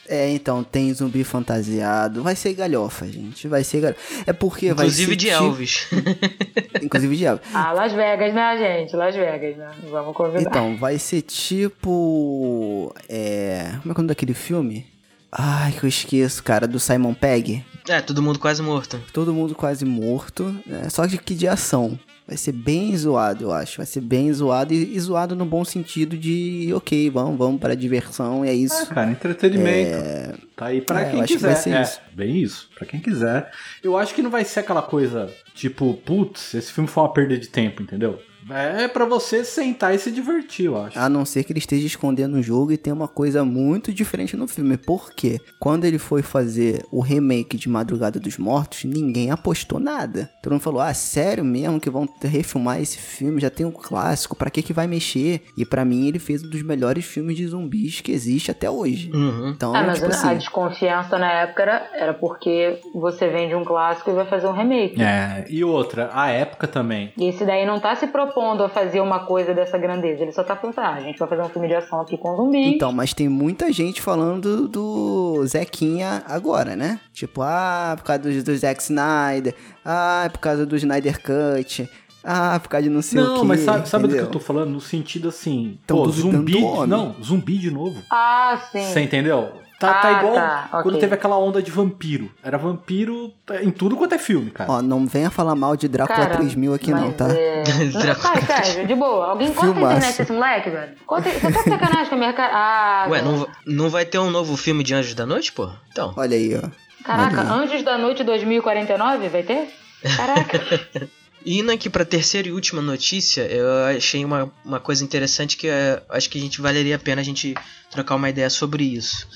É, 0.08 0.30
então, 0.30 0.62
tem 0.62 0.92
zumbi 0.92 1.24
fantasiado. 1.24 2.22
Vai 2.22 2.36
ser 2.36 2.52
galhofa, 2.54 3.06
gente. 3.06 3.48
Vai 3.48 3.64
ser 3.64 3.80
galhofa. 3.80 4.00
É 4.26 4.32
porque 4.32 4.66
vai 4.74 4.86
Inclusive 4.86 5.12
ser. 5.12 5.16
de 5.16 5.26
tipo- 5.26 5.42
Elvis. 5.44 5.86
Inclusive 6.82 7.16
de 7.16 7.24
Elvis. 7.24 7.46
Ah, 7.54 7.72
Las 7.72 7.92
Vegas, 7.92 8.34
né, 8.34 8.58
gente? 8.58 8.94
Las 8.96 9.14
Vegas, 9.14 9.56
né? 9.56 9.70
Vamos 9.90 10.14
convidar. 10.14 10.40
Então, 10.50 10.76
vai 10.76 10.98
ser 10.98 11.22
tipo. 11.22 12.94
É. 13.08 13.76
Como 13.80 13.80
é 13.80 13.82
que 13.82 13.88
é 13.88 13.92
o 13.92 13.94
nome 13.98 14.08
daquele 14.08 14.34
filme? 14.34 14.86
Ai, 15.32 15.72
que 15.72 15.84
eu 15.84 15.88
esqueço, 15.88 16.42
cara, 16.44 16.66
do 16.68 16.78
Simon 16.78 17.12
Pegg. 17.12 17.64
é, 17.88 18.00
todo 18.00 18.22
mundo 18.22 18.38
quase 18.38 18.62
morto. 18.62 19.00
Todo 19.12 19.34
mundo 19.34 19.54
quase 19.54 19.84
morto, 19.84 20.54
né? 20.64 20.88
Só 20.90 21.06
que 21.08 21.34
de 21.34 21.48
ação. 21.48 21.98
Vai 22.26 22.38
ser 22.38 22.52
bem 22.52 22.96
zoado, 22.96 23.44
eu 23.44 23.52
acho. 23.52 23.76
Vai 23.76 23.84
ser 23.86 24.00
bem 24.00 24.32
zoado 24.32 24.72
e, 24.72 24.96
e 24.96 25.00
zoado 25.00 25.36
no 25.36 25.44
bom 25.44 25.62
sentido 25.64 26.16
de, 26.16 26.72
ok, 26.74 27.10
vamos, 27.10 27.36
vamos 27.36 27.60
para 27.60 27.76
diversão, 27.76 28.42
é 28.42 28.48
Ah, 28.48 28.54
isso. 28.54 28.86
cara, 28.86 29.10
entretenimento. 29.10 30.40
Tá 30.56 30.66
aí 30.66 30.80
pra 30.80 31.02
É, 31.02 31.10
quem 31.10 31.20
acho 31.20 31.28
que 31.28 31.34
quiser. 31.34 31.46
vai 31.52 31.56
ser 31.62 31.70
é, 31.74 31.82
isso. 31.82 32.00
bem 32.14 32.36
isso, 32.42 32.70
pra 32.74 32.86
quem 32.86 33.00
quiser. 33.00 33.50
Eu 33.82 33.96
acho 33.96 34.14
que 34.14 34.22
não 34.22 34.30
vai 34.30 34.44
ser 34.44 34.60
aquela 34.60 34.80
coisa, 34.82 35.30
tipo, 35.54 35.94
putz, 36.04 36.54
esse 36.54 36.72
filme 36.72 36.88
foi 36.88 37.02
uma 37.02 37.12
perda 37.12 37.36
de 37.36 37.48
tempo, 37.48 37.82
entendeu? 37.82 38.18
É 38.50 38.88
pra 38.88 39.04
você 39.04 39.44
sentar 39.44 39.94
e 39.94 39.98
se 39.98 40.10
divertir, 40.10 40.66
eu 40.66 40.80
acho. 40.80 40.98
A 40.98 41.08
não 41.08 41.24
ser 41.24 41.44
que 41.44 41.52
ele 41.52 41.58
esteja 41.58 41.86
escondendo 41.86 42.36
o 42.36 42.42
jogo 42.42 42.72
e 42.72 42.76
tenha 42.76 42.94
uma 42.94 43.08
coisa 43.08 43.44
muito 43.44 43.92
diferente 43.92 44.36
no 44.36 44.46
filme. 44.46 44.76
Por 44.76 45.12
quê? 45.12 45.40
Quando 45.58 45.84
ele 45.84 45.98
foi 45.98 46.22
fazer 46.22 46.84
o 46.90 47.00
remake 47.00 47.56
de 47.56 47.68
Madrugada 47.68 48.20
dos 48.20 48.36
Mortos, 48.38 48.84
ninguém 48.84 49.30
apostou 49.30 49.78
nada. 49.80 50.30
Todo 50.42 50.52
mundo 50.52 50.62
falou: 50.62 50.80
ah, 50.80 50.92
sério 50.92 51.44
mesmo 51.44 51.80
que 51.80 51.88
vão 51.90 52.08
refilmar 52.22 52.80
esse 52.80 52.98
filme? 52.98 53.40
Já 53.40 53.50
tem 53.50 53.64
um 53.64 53.70
clássico, 53.70 54.36
pra 54.36 54.50
que 54.50 54.62
que 54.62 54.72
vai 54.72 54.86
mexer? 54.86 55.42
E 55.56 55.64
pra 55.64 55.84
mim 55.84 56.06
ele 56.08 56.18
fez 56.18 56.42
um 56.44 56.48
dos 56.50 56.62
melhores 56.62 57.04
filmes 57.04 57.36
de 57.36 57.46
zumbis 57.46 58.00
que 58.00 58.12
existe 58.12 58.50
até 58.50 58.68
hoje. 58.68 59.10
Uhum. 59.12 59.50
Então, 59.50 59.74
Ah, 59.74 59.82
mas 59.84 59.98
tipo 59.98 60.10
a 60.10 60.14
assim. 60.14 60.36
desconfiança 60.36 61.18
na 61.18 61.30
época 61.32 61.62
era, 61.62 61.88
era 61.94 62.14
porque 62.14 62.80
você 62.94 63.28
vende 63.28 63.54
um 63.54 63.64
clássico 63.64 64.10
e 64.10 64.14
vai 64.14 64.26
fazer 64.26 64.46
um 64.46 64.52
remake. 64.52 65.00
É, 65.00 65.46
e 65.48 65.64
outra, 65.64 66.10
a 66.12 66.28
época 66.28 66.66
também. 66.66 67.12
E 67.16 67.28
esse 67.28 67.44
daí 67.44 67.64
não 67.66 67.80
tá 67.80 67.94
se 67.96 68.06
propondo 68.06 68.33
a 68.40 68.68
fazer 68.68 69.00
uma 69.00 69.20
coisa 69.26 69.54
dessa 69.54 69.78
grandeza. 69.78 70.22
Ele 70.22 70.32
só 70.32 70.42
tá 70.42 70.56
falando, 70.56 70.78
ah, 70.78 70.94
a 70.94 71.00
gente 71.00 71.18
vai 71.18 71.28
fazer 71.28 71.42
um 71.42 71.48
filme 71.48 71.68
de 71.68 71.74
ação 71.74 72.00
aqui 72.00 72.16
com 72.16 72.36
zumbi. 72.36 72.74
Então, 72.74 72.92
mas 72.92 73.12
tem 73.14 73.28
muita 73.28 73.72
gente 73.72 74.00
falando 74.00 74.68
do 74.68 75.44
Zequinha 75.46 76.22
agora, 76.26 76.76
né? 76.76 77.00
Tipo, 77.12 77.42
ah, 77.42 77.94
por 77.96 78.04
causa 78.04 78.22
do, 78.22 78.42
do 78.42 78.56
Zack 78.56 78.82
Snyder, 78.82 79.54
ah, 79.84 80.28
por 80.32 80.38
causa 80.38 80.66
do 80.66 80.76
Snyder 80.76 81.20
Cut. 81.22 81.88
Ah, 82.26 82.58
por 82.58 82.70
causa 82.70 82.84
de 82.84 82.94
não 82.94 83.02
sei 83.02 83.20
o 83.20 83.24
Não, 83.24 83.40
quê, 83.40 83.46
mas 83.46 83.60
sabe, 83.60 83.86
sabe 83.86 84.08
do 84.08 84.14
que 84.14 84.20
eu 84.20 84.30
tô 84.30 84.40
falando? 84.40 84.70
No 84.70 84.80
sentido 84.80 85.28
assim, 85.28 85.78
Tão 85.86 85.98
pô, 85.98 86.08
zumbi. 86.08 86.58
Não, 86.88 87.14
zumbi 87.22 87.58
de 87.58 87.70
novo. 87.70 88.02
Ah, 88.10 88.58
sim. 88.72 88.82
Você 88.82 89.00
entendeu? 89.00 89.52
Tá, 89.78 89.92
tá 89.94 90.08
Ah, 90.08 90.18
igual 90.18 90.34
tá, 90.34 90.68
quando 90.82 90.86
ok. 90.94 91.00
teve 91.00 91.14
aquela 91.14 91.36
onda 91.38 91.62
de 91.62 91.70
vampiro. 91.70 92.30
Era 92.42 92.56
vampiro 92.56 93.32
em 93.62 93.70
tudo 93.70 93.96
quanto 93.96 94.14
é 94.14 94.18
filme, 94.18 94.50
cara. 94.50 94.70
Ó, 94.70 94.80
não 94.82 95.06
venha 95.06 95.30
falar 95.30 95.54
mal 95.54 95.76
de 95.76 95.88
Drácula 95.88 96.18
Cara, 96.26 96.36
3000 96.36 96.74
aqui 96.74 96.90
não, 96.92 97.12
tá? 97.12 97.28
É... 97.30 97.64
Não, 97.92 98.00
Drácula. 98.00 98.40
Sai, 98.40 98.62
Sérgio, 98.64 98.86
de 98.86 98.94
boa. 98.94 99.26
Alguém 99.30 99.48
conta 99.52 99.60
a 99.70 99.74
Filmaço. 99.74 99.96
internet 99.96 100.18
desse 100.18 100.32
moleque, 100.32 100.70
velho. 100.70 100.92
Conta... 101.06 101.30
Você 101.30 101.40
tá 101.40 101.48
de 101.62 101.70
sacanagem 101.70 102.08
com 102.08 102.14
a 102.14 102.18
minha 102.18 102.32
cara. 102.32 102.52
Ah, 102.54 103.06
Ué, 103.10 103.22
não, 103.22 103.46
não 103.66 103.90
vai 103.90 104.04
ter 104.04 104.18
um 104.18 104.30
novo 104.30 104.56
filme 104.56 104.84
de 104.84 104.94
Anjos 104.94 105.14
da 105.14 105.26
Noite, 105.26 105.52
pô? 105.52 105.68
Então. 105.90 106.14
Olha 106.16 106.36
aí, 106.36 106.54
ó. 106.56 106.68
Caraca, 107.04 107.40
Olha 107.40 107.52
aí. 107.52 107.60
Anjos 107.64 107.82
da 107.82 107.98
Noite 107.98 108.22
2049 108.24 109.28
vai 109.28 109.42
ter? 109.42 109.68
Caraca. 110.16 110.60
Indo 111.46 111.70
aqui 111.72 111.90
pra 111.90 112.06
terceira 112.06 112.48
e 112.48 112.52
última 112.52 112.80
notícia, 112.80 113.42
eu 113.42 113.66
achei 113.96 114.24
uma, 114.24 114.50
uma 114.64 114.80
coisa 114.80 115.04
interessante 115.04 115.58
que 115.58 115.68
eh, 115.68 116.02
acho 116.08 116.30
que 116.30 116.38
a 116.38 116.40
gente 116.40 116.58
valeria 116.62 116.96
a 116.96 116.98
pena 116.98 117.20
a 117.20 117.24
gente 117.24 117.54
trocar 117.90 118.14
uma 118.14 118.30
ideia 118.30 118.48
sobre 118.48 118.82
isso. 118.84 119.28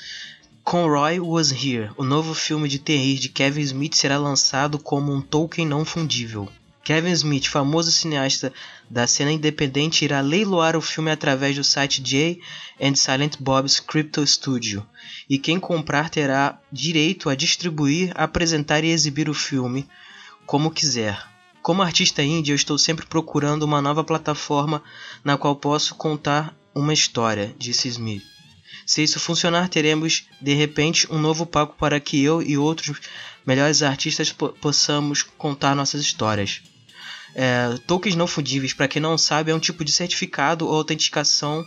Conroy 0.70 1.18
Was 1.18 1.50
Here, 1.50 1.90
o 1.96 2.04
novo 2.04 2.34
filme 2.34 2.68
de 2.68 2.78
terror 2.78 3.18
de 3.18 3.30
Kevin 3.30 3.62
Smith 3.62 3.94
será 3.94 4.18
lançado 4.18 4.78
como 4.78 5.10
um 5.10 5.22
token 5.22 5.66
não 5.66 5.82
fundível. 5.82 6.46
Kevin 6.84 7.12
Smith, 7.12 7.46
famoso 7.46 7.90
cineasta 7.90 8.52
da 8.90 9.06
cena 9.06 9.32
independente, 9.32 10.04
irá 10.04 10.20
leiloar 10.20 10.76
o 10.76 10.82
filme 10.82 11.10
através 11.10 11.56
do 11.56 11.64
site 11.64 12.02
Jay 12.04 12.38
and 12.78 12.96
Silent 12.96 13.38
Bob's 13.40 13.80
Crypto 13.80 14.26
Studio, 14.26 14.86
e 15.26 15.38
quem 15.38 15.58
comprar 15.58 16.10
terá 16.10 16.60
direito 16.70 17.30
a 17.30 17.34
distribuir, 17.34 18.12
apresentar 18.14 18.84
e 18.84 18.90
exibir 18.90 19.30
o 19.30 19.34
filme 19.34 19.88
como 20.44 20.70
quiser. 20.70 21.18
Como 21.62 21.80
artista 21.80 22.22
indie, 22.22 22.52
eu 22.52 22.56
estou 22.56 22.76
sempre 22.76 23.06
procurando 23.06 23.62
uma 23.62 23.80
nova 23.80 24.04
plataforma 24.04 24.82
na 25.24 25.38
qual 25.38 25.56
posso 25.56 25.94
contar 25.94 26.54
uma 26.74 26.92
história, 26.92 27.54
disse 27.58 27.88
Smith. 27.88 28.37
Se 28.88 29.02
isso 29.02 29.20
funcionar, 29.20 29.68
teremos 29.68 30.24
de 30.40 30.54
repente 30.54 31.06
um 31.12 31.18
novo 31.18 31.44
palco 31.44 31.76
para 31.78 32.00
que 32.00 32.22
eu 32.22 32.40
e 32.40 32.56
outros 32.56 32.98
melhores 33.46 33.82
artistas 33.82 34.32
po- 34.32 34.48
possamos 34.48 35.22
contar 35.22 35.74
nossas 35.74 36.00
histórias. 36.00 36.62
É, 37.34 37.76
tokens 37.86 38.16
não 38.16 38.26
fundíveis, 38.26 38.72
para 38.72 38.88
quem 38.88 39.02
não 39.02 39.18
sabe, 39.18 39.50
é 39.50 39.54
um 39.54 39.58
tipo 39.60 39.84
de 39.84 39.92
certificado 39.92 40.66
ou 40.66 40.74
autenticação 40.74 41.62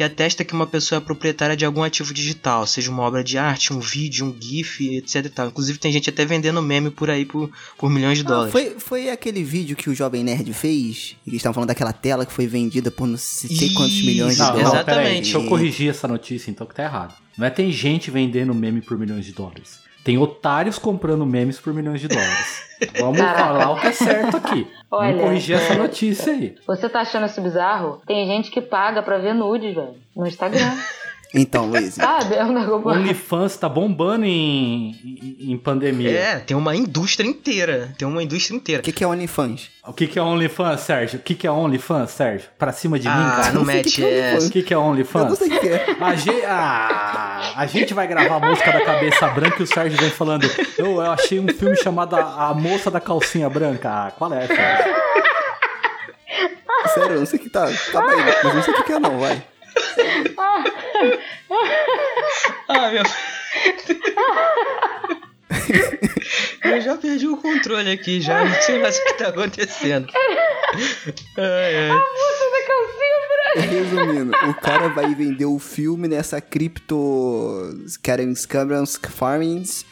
que 0.00 0.04
atesta 0.04 0.42
que 0.46 0.54
uma 0.54 0.66
pessoa 0.66 0.96
é 0.98 1.04
proprietária 1.04 1.54
de 1.54 1.62
algum 1.62 1.82
ativo 1.82 2.14
digital, 2.14 2.66
seja 2.66 2.90
uma 2.90 3.02
obra 3.02 3.22
de 3.22 3.36
arte, 3.36 3.70
um 3.70 3.80
vídeo, 3.80 4.24
um 4.24 4.34
GIF, 4.40 4.96
etc. 4.96 5.26
e 5.26 5.28
tal. 5.28 5.48
Inclusive 5.48 5.78
tem 5.78 5.92
gente 5.92 6.08
até 6.08 6.24
vendendo 6.24 6.62
meme 6.62 6.90
por 6.90 7.10
aí 7.10 7.26
por, 7.26 7.50
por 7.76 7.90
milhões 7.90 8.16
de 8.16 8.24
Ah, 8.24 8.28
dólares. 8.28 8.50
foi, 8.50 8.76
foi 8.78 9.10
aquele 9.10 9.44
vídeo 9.44 9.76
que 9.76 9.90
o 9.90 9.94
Jovem 9.94 10.24
Nerd 10.24 10.54
fez? 10.54 11.16
E 11.26 11.28
eles 11.28 11.36
estavam 11.40 11.52
falando 11.52 11.68
daquela 11.68 11.92
tela 11.92 12.24
que 12.24 12.32
foi 12.32 12.46
vendida 12.46 12.90
por 12.90 13.06
não 13.06 13.18
sei 13.18 13.74
quantos 13.74 13.92
Isso, 13.96 14.06
milhões 14.06 14.36
de 14.36 14.40
Não, 14.40 14.52
dólares. 14.52 14.72
Exatamente. 14.72 15.22
deixa 15.22 15.36
eu 15.36 15.44
corrigir 15.46 15.90
essa 15.90 16.08
notícia 16.08 16.50
então 16.50 16.66
que 16.66 16.74
tá 16.74 16.84
errado. 16.84 17.14
Não 17.36 17.46
é 17.46 17.50
tem 17.50 17.70
gente 17.70 18.10
vendendo 18.10 18.54
meme 18.54 18.80
por 18.80 18.98
milhões 18.98 19.26
de 19.26 19.32
dólares. 19.32 19.80
Tem 20.10 20.18
otários 20.18 20.76
comprando 20.76 21.24
memes 21.24 21.60
por 21.60 21.72
milhões 21.72 22.00
de 22.00 22.08
dólares. 22.08 22.64
Vamos 22.98 23.16
Caraca. 23.20 23.38
falar 23.44 23.70
o 23.70 23.80
que 23.80 23.86
é 23.86 23.92
certo 23.92 24.36
aqui. 24.38 24.66
Olha, 24.90 25.06
Vamos 25.12 25.22
corrigir 25.22 25.54
essa 25.54 25.74
é- 25.74 25.76
notícia 25.78 26.32
aí. 26.32 26.56
Você 26.66 26.88
tá 26.88 27.02
achando 27.02 27.26
isso 27.26 27.40
bizarro? 27.40 28.02
Tem 28.04 28.26
gente 28.26 28.50
que 28.50 28.60
paga 28.60 29.04
pra 29.04 29.18
ver 29.18 29.34
nudes, 29.36 29.72
velho. 29.72 29.94
No 30.16 30.26
Instagram. 30.26 30.68
Então, 31.32 31.66
Luiz, 31.66 31.94
Sabe? 32.00 32.34
É 32.34 32.44
um 32.44 32.52
negócio. 32.52 32.88
OnlyFans 32.88 33.56
tá 33.56 33.68
bombando 33.68 34.24
em, 34.26 34.90
em, 35.04 35.52
em 35.52 35.56
pandemia. 35.56 36.10
É, 36.10 36.38
tem 36.40 36.56
uma 36.56 36.74
indústria 36.74 37.26
inteira. 37.28 37.94
Tem 37.96 38.06
uma 38.08 38.20
indústria 38.22 38.56
inteira. 38.56 38.80
o 38.80 38.84
que, 38.84 38.90
que 38.92 39.04
é 39.04 39.06
OnlyFans? 39.06 39.70
O 39.86 39.92
que, 39.92 40.06
que 40.08 40.18
é 40.18 40.22
OnlyFans, 40.22 40.80
Sérgio? 40.80 41.18
O 41.20 41.22
que, 41.22 41.34
que 41.36 41.46
é 41.46 41.50
OnlyFans, 41.50 42.10
Sérgio? 42.10 42.48
Pra 42.58 42.72
cima 42.72 42.98
de 42.98 43.06
mim, 43.08 43.14
Ah, 43.14 43.40
cara? 43.42 43.52
não 43.52 43.64
sei 43.64 43.80
o 43.80 43.82
que 43.84 43.84
mete 43.84 43.94
que 43.96 44.04
é 44.04 44.18
essa. 44.34 44.46
O 44.46 44.50
que, 44.50 44.62
que 44.62 44.74
é 44.74 44.76
Eu 44.76 44.80
não 44.80 44.88
OnlyFans? 44.90 45.38
sei 45.38 45.48
o 45.56 45.60
que 45.60 45.68
é. 45.68 45.96
A 46.00 46.14
gente, 46.16 46.44
ah, 46.46 47.52
a 47.56 47.66
gente 47.66 47.94
vai 47.94 48.06
gravar 48.08 48.36
a 48.36 48.40
música 48.48 48.72
da 48.72 48.84
cabeça 48.84 49.28
branca 49.28 49.56
e 49.60 49.62
o 49.62 49.66
Sérgio 49.66 49.98
vem 49.98 50.10
falando. 50.10 50.50
Eu, 50.76 50.86
eu 50.96 51.00
achei 51.12 51.38
um 51.38 51.46
filme 51.48 51.76
chamado 51.76 52.16
A 52.16 52.52
Moça 52.54 52.90
da 52.90 53.00
Calcinha 53.00 53.48
Branca. 53.48 53.88
Ah, 53.88 54.10
qual 54.10 54.32
é, 54.34 54.46
Sérgio? 54.48 54.94
Sério, 56.94 57.12
eu 57.14 57.18
não 57.20 57.26
sei 57.26 57.38
o 57.38 57.42
que 57.42 57.48
tá. 57.50 57.68
Calma 57.92 58.10
aí, 58.10 58.24
mas 58.42 58.54
não 58.54 58.62
sei 58.62 58.74
o 58.74 58.76
que 58.78 58.82
que 58.82 58.92
é 58.92 58.98
não, 58.98 59.18
vai. 59.20 59.42
Ah, 60.36 60.64
meu. 61.04 61.18
Eu 66.64 66.80
já 66.80 66.96
perdi 66.96 67.26
o 67.26 67.36
controle 67.36 67.90
aqui, 67.90 68.20
já 68.20 68.44
não 68.44 68.62
sei 68.62 68.78
mais 68.80 68.96
o 68.98 69.04
que 69.04 69.14
tá 69.14 69.28
acontecendo. 69.28 70.06
Ai, 71.36 71.90
ai. 71.90 72.00
Resumindo, 73.66 74.32
o 74.48 74.54
cara 74.54 74.88
vai 74.88 75.12
vender 75.14 75.44
o 75.46 75.58
filme 75.58 76.06
nessa 76.06 76.40
cripto 76.40 77.76
Karen 78.02 78.34
Scams 78.34 78.98
Farmings 79.10 79.84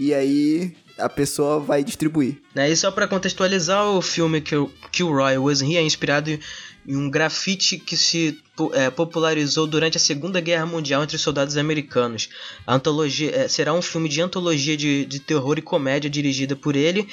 e 0.00 0.14
aí 0.14 0.74
a 0.98 1.08
pessoa 1.08 1.60
vai 1.60 1.84
distribuir. 1.84 2.36
Né, 2.54 2.70
E 2.70 2.76
só 2.76 2.90
pra 2.90 3.06
contextualizar, 3.08 3.84
o 3.86 4.00
filme 4.00 4.40
que 4.40 4.56
o 4.56 4.70
Kilroy 4.90 5.36
Was 5.38 5.60
Here 5.60 5.76
é 5.76 5.82
inspirado 5.82 6.38
em 6.86 6.96
um 6.96 7.08
grafite 7.08 7.78
que 7.78 7.96
se 7.96 8.38
é, 8.72 8.90
popularizou 8.90 9.66
durante 9.66 9.96
a 9.96 10.00
Segunda 10.00 10.40
Guerra 10.40 10.66
Mundial 10.66 11.02
entre 11.02 11.16
os 11.16 11.22
soldados 11.22 11.56
americanos. 11.56 12.28
A 12.66 12.74
antologia 12.74 13.30
é, 13.34 13.48
será 13.48 13.72
um 13.72 13.82
filme 13.82 14.08
de 14.08 14.20
antologia 14.20 14.76
de, 14.76 15.04
de 15.04 15.20
terror 15.20 15.58
e 15.58 15.62
comédia 15.62 16.10
dirigida 16.10 16.56
por 16.56 16.76
ele, 16.76 17.08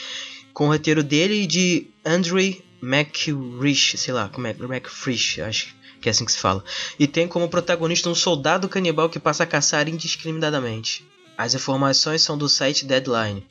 com 0.53 0.65
o 0.65 0.71
roteiro 0.71 1.03
dele 1.03 1.43
e 1.43 1.47
de 1.47 1.87
Andre 2.05 2.63
McRish, 2.81 3.97
sei 3.97 4.13
lá, 4.13 4.29
como 4.29 4.47
é, 4.47 4.51
McFrish, 4.51 5.41
acho 5.41 5.79
que 6.01 6.07
é 6.07 6.11
assim 6.11 6.25
que 6.25 6.31
se 6.31 6.39
fala. 6.39 6.63
E 6.97 7.07
tem 7.07 7.27
como 7.27 7.49
protagonista 7.49 8.09
um 8.09 8.15
soldado 8.15 8.69
canibal 8.69 9.09
que 9.09 9.19
passa 9.19 9.43
a 9.43 9.47
caçar 9.47 9.87
indiscriminadamente. 9.89 11.05
As 11.37 11.53
informações 11.53 12.21
são 12.21 12.37
do 12.37 12.49
site 12.49 12.85
Deadline. 12.85 13.45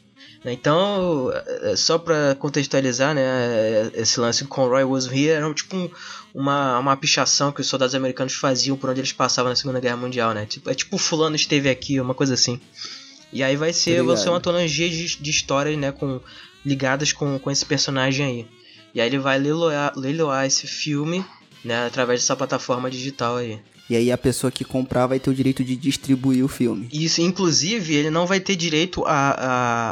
Né, 0.45 0.53
Então, 0.53 1.31
é, 1.63 1.75
só 1.77 1.99
pra 1.99 2.35
contextualizar, 2.37 3.15
né, 3.15 3.23
é, 3.23 3.91
esse 3.95 4.21
lance 4.21 4.45
com 4.45 4.67
Roy 4.69 4.85
Was 4.85 5.07
Here 5.07 5.29
era 5.31 5.55
tipo 5.55 5.77
um- 5.77 5.91
uma, 6.35 6.79
uma 6.79 6.97
pichação 6.97 7.51
que 7.51 7.61
os 7.61 7.67
soldados 7.67 7.95
americanos 7.95 8.35
faziam 8.35 8.77
por 8.77 8.91
onde 8.91 9.01
eles 9.01 9.13
passavam 9.13 9.51
na 9.51 9.57
Segunda 9.57 9.81
Guerra 9.81 9.97
Mundial, 9.97 10.33
né? 10.35 10.47
Tipo, 10.47 10.71
é 10.71 10.75
tipo 10.75 10.97
fulano 10.99 11.35
esteve 11.35 11.69
aqui, 11.71 11.99
uma 12.01 12.15
coisa 12.15 12.35
assim. 12.35 12.61
E 13.33 13.43
aí 13.43 13.57
vai 13.57 13.73
ser, 13.73 13.99
Tô 14.01 14.07
vai 14.07 14.17
ser 14.17 14.29
uma 14.29 14.39
antologia 14.39 14.89
de, 14.89 15.17
de 15.21 15.31
histórias, 15.31 15.77
né, 15.77 15.91
com, 15.91 16.21
ligadas 16.65 17.13
com, 17.13 17.39
com 17.39 17.51
esse 17.51 17.65
personagem 17.67 18.25
aí. 18.27 18.47
E 18.95 19.01
aí 19.01 19.07
ele 19.09 19.19
vai 19.19 19.39
leiloar, 19.39 19.93
leiloar 19.97 20.47
esse 20.47 20.67
filme, 20.67 21.25
né, 21.65 21.87
através 21.87 22.21
dessa 22.21 22.37
plataforma 22.37 22.91
digital 22.91 23.37
aí. 23.39 23.59
E 23.89 23.97
aí 23.97 24.13
a 24.13 24.19
pessoa 24.19 24.51
que 24.51 24.65
comprar 24.65 25.07
vai 25.07 25.19
ter 25.19 25.31
o 25.31 25.35
direito 25.35 25.65
de 25.65 25.75
distribuir 25.75 26.45
o 26.45 26.49
filme. 26.49 26.89
Isso, 26.93 27.23
inclusive, 27.23 27.95
ele 27.95 28.11
não 28.11 28.27
vai 28.27 28.39
ter 28.39 28.55
direito 28.55 29.05
a, 29.07 29.31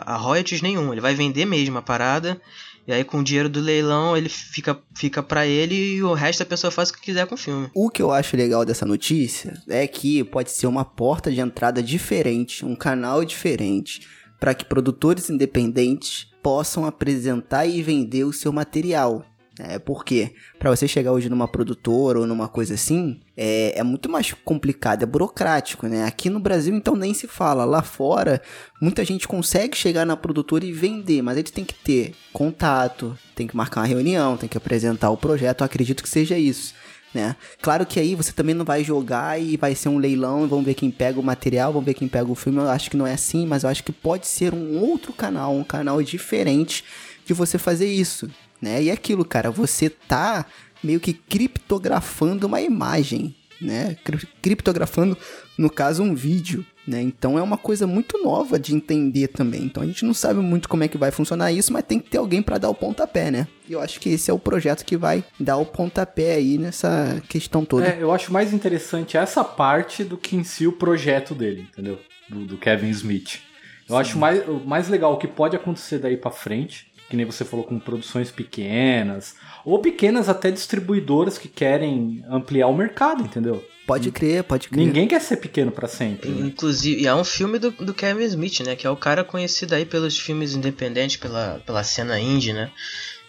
a, 0.04 0.14
a 0.14 0.16
royalties 0.16 0.60
nenhum. 0.60 0.92
Ele 0.92 1.00
vai 1.00 1.14
vender 1.14 1.46
mesmo 1.46 1.78
a 1.78 1.82
parada. 1.82 2.40
E 2.86 2.92
aí, 2.92 3.02
com 3.02 3.18
o 3.18 3.24
dinheiro 3.24 3.48
do 3.48 3.60
leilão, 3.60 4.16
ele 4.16 4.28
fica, 4.28 4.78
fica 4.94 5.22
pra 5.22 5.44
ele 5.46 5.74
e 5.74 6.02
o 6.04 6.14
resto 6.14 6.42
a 6.42 6.46
pessoa 6.46 6.70
faz 6.70 6.90
o 6.90 6.94
que 6.94 7.00
quiser 7.00 7.26
com 7.26 7.34
o 7.34 7.38
filme. 7.38 7.68
O 7.74 7.90
que 7.90 8.00
eu 8.00 8.12
acho 8.12 8.36
legal 8.36 8.64
dessa 8.64 8.86
notícia 8.86 9.60
é 9.66 9.86
que 9.88 10.22
pode 10.22 10.52
ser 10.52 10.68
uma 10.68 10.84
porta 10.84 11.32
de 11.32 11.40
entrada 11.40 11.82
diferente, 11.82 12.64
um 12.64 12.76
canal 12.76 13.24
diferente, 13.24 14.06
para 14.38 14.54
que 14.54 14.64
produtores 14.64 15.28
independentes 15.30 16.28
possam 16.42 16.84
apresentar 16.84 17.66
e 17.66 17.82
vender 17.82 18.22
o 18.22 18.32
seu 18.32 18.52
material. 18.52 19.24
É 19.58 19.78
porque 19.78 20.34
para 20.58 20.70
você 20.70 20.86
chegar 20.86 21.12
hoje 21.12 21.30
numa 21.30 21.48
produtora 21.48 22.20
ou 22.20 22.26
numa 22.26 22.46
coisa 22.46 22.74
assim, 22.74 23.20
é, 23.34 23.78
é 23.78 23.82
muito 23.82 24.08
mais 24.08 24.32
complicado, 24.44 25.02
é 25.02 25.06
burocrático, 25.06 25.86
né? 25.86 26.04
Aqui 26.04 26.28
no 26.28 26.38
Brasil 26.38 26.74
então 26.74 26.94
nem 26.94 27.14
se 27.14 27.26
fala. 27.26 27.64
Lá 27.64 27.82
fora, 27.82 28.42
muita 28.80 29.04
gente 29.04 29.26
consegue 29.26 29.76
chegar 29.76 30.04
na 30.04 30.16
produtora 30.16 30.64
e 30.64 30.72
vender, 30.72 31.22
mas 31.22 31.38
eles 31.38 31.50
têm 31.50 31.64
que 31.64 31.74
ter 31.74 32.14
contato, 32.32 33.18
tem 33.34 33.46
que 33.46 33.56
marcar 33.56 33.80
uma 33.80 33.86
reunião, 33.86 34.36
tem 34.36 34.48
que 34.48 34.58
apresentar 34.58 35.10
o 35.10 35.16
projeto. 35.16 35.62
Eu 35.62 35.66
acredito 35.66 36.02
que 36.02 36.08
seja 36.08 36.36
isso 36.36 36.74
né? 37.16 37.34
Claro 37.62 37.86
que 37.86 37.98
aí 37.98 38.14
você 38.14 38.30
também 38.30 38.54
não 38.54 38.64
vai 38.64 38.84
jogar 38.84 39.40
e 39.40 39.56
vai 39.56 39.74
ser 39.74 39.88
um 39.88 39.96
leilão 39.96 40.44
e 40.44 40.48
vamos 40.48 40.66
ver 40.66 40.74
quem 40.74 40.90
pega 40.90 41.18
o 41.18 41.22
material, 41.22 41.72
vamos 41.72 41.86
ver 41.86 41.94
quem 41.94 42.06
pega 42.06 42.30
o 42.30 42.34
filme. 42.34 42.58
Eu 42.58 42.68
acho 42.68 42.90
que 42.90 42.96
não 42.96 43.06
é 43.06 43.14
assim, 43.14 43.46
mas 43.46 43.62
eu 43.62 43.70
acho 43.70 43.82
que 43.82 43.90
pode 43.90 44.26
ser 44.26 44.52
um 44.52 44.78
outro 44.78 45.14
canal, 45.14 45.54
um 45.54 45.64
canal 45.64 46.02
diferente 46.02 46.84
de 47.24 47.32
você 47.32 47.58
fazer 47.58 47.90
isso, 47.90 48.30
né? 48.60 48.82
E 48.82 48.90
aquilo, 48.90 49.24
cara, 49.24 49.50
você 49.50 49.88
tá 49.90 50.46
meio 50.82 51.00
que 51.00 51.12
criptografando 51.12 52.46
uma 52.46 52.60
imagem, 52.60 53.34
né? 53.60 53.96
Cri- 54.04 54.28
Criptografando, 54.42 55.16
no 55.58 55.70
caso, 55.70 56.02
um 56.02 56.14
vídeo, 56.14 56.64
né? 56.86 57.00
Então 57.02 57.38
é 57.38 57.42
uma 57.42 57.56
coisa 57.58 57.86
muito 57.86 58.22
nova 58.22 58.58
de 58.58 58.74
entender 58.74 59.28
também. 59.28 59.64
Então 59.64 59.82
a 59.82 59.86
gente 59.86 60.04
não 60.04 60.14
sabe 60.14 60.40
muito 60.40 60.68
como 60.68 60.84
é 60.84 60.88
que 60.88 60.98
vai 60.98 61.10
funcionar 61.10 61.50
isso, 61.52 61.72
mas 61.72 61.84
tem 61.84 61.98
que 61.98 62.10
ter 62.10 62.18
alguém 62.18 62.42
para 62.42 62.58
dar 62.58 62.68
o 62.68 62.74
pontapé, 62.74 63.30
né? 63.30 63.48
E 63.68 63.72
eu 63.72 63.80
acho 63.80 63.98
que 63.98 64.10
esse 64.10 64.30
é 64.30 64.34
o 64.34 64.38
projeto 64.38 64.84
que 64.84 64.96
vai 64.96 65.24
dar 65.40 65.56
o 65.56 65.66
pontapé 65.66 66.34
aí 66.34 66.58
nessa 66.58 67.20
questão 67.28 67.64
toda. 67.64 67.86
É, 67.88 67.98
eu 68.00 68.12
acho 68.12 68.32
mais 68.32 68.52
interessante 68.52 69.16
essa 69.16 69.42
parte 69.42 70.04
do 70.04 70.16
que 70.16 70.36
em 70.36 70.44
si 70.44 70.66
o 70.66 70.72
projeto 70.72 71.34
dele, 71.34 71.66
entendeu? 71.72 71.98
Do, 72.28 72.44
do 72.44 72.56
Kevin 72.58 72.90
Smith. 72.90 73.40
Eu 73.88 73.96
acho 73.96 74.18
mais, 74.18 74.46
o 74.48 74.54
mais 74.66 74.88
legal 74.88 75.12
o 75.14 75.16
que 75.16 75.28
pode 75.28 75.54
acontecer 75.56 75.98
daí 76.00 76.16
pra 76.16 76.30
frente, 76.30 76.88
que 77.08 77.16
nem 77.16 77.24
você 77.26 77.44
falou, 77.44 77.64
com 77.64 77.78
produções 77.78 78.30
pequenas, 78.30 79.34
ou 79.64 79.78
pequenas 79.80 80.28
até 80.28 80.50
distribuidoras 80.50 81.38
que 81.38 81.48
querem 81.48 82.24
ampliar 82.28 82.66
o 82.68 82.76
mercado, 82.76 83.22
entendeu? 83.22 83.64
Pode 83.86 84.10
crer, 84.10 84.42
pode 84.42 84.68
crer. 84.68 84.84
Ninguém 84.84 85.06
quer 85.06 85.20
ser 85.20 85.36
pequeno 85.36 85.70
pra 85.70 85.86
sempre. 85.86 86.28
né? 86.28 86.46
Inclusive, 86.48 87.02
e 87.02 87.06
é 87.06 87.14
um 87.14 87.22
filme 87.22 87.56
do, 87.58 87.70
do 87.70 87.94
Kevin 87.94 88.24
Smith, 88.24 88.60
né? 88.60 88.74
Que 88.74 88.84
é 88.86 88.90
o 88.90 88.96
cara 88.96 89.22
conhecido 89.22 89.74
aí 89.76 89.84
pelos 89.86 90.18
filmes 90.18 90.54
independentes, 90.54 91.16
pela, 91.16 91.62
pela 91.64 91.84
cena 91.84 92.18
indie, 92.18 92.52
né? 92.52 92.70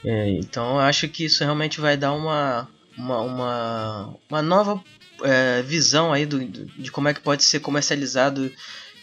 É, 0.04 0.30
então 0.32 0.76
eu 0.76 0.80
acho 0.80 1.08
que 1.10 1.26
isso 1.26 1.44
realmente 1.44 1.80
vai 1.80 1.96
dar 1.96 2.12
uma, 2.14 2.68
uma, 2.98 3.22
uma, 3.22 4.16
uma 4.30 4.42
nova 4.42 4.84
é, 5.22 5.62
visão 5.62 6.12
aí 6.12 6.26
do, 6.26 6.40
do- 6.40 6.66
de 6.66 6.90
como 6.92 7.08
é 7.08 7.14
que 7.14 7.20
pode 7.22 7.44
ser 7.44 7.60
comercializado 7.60 8.52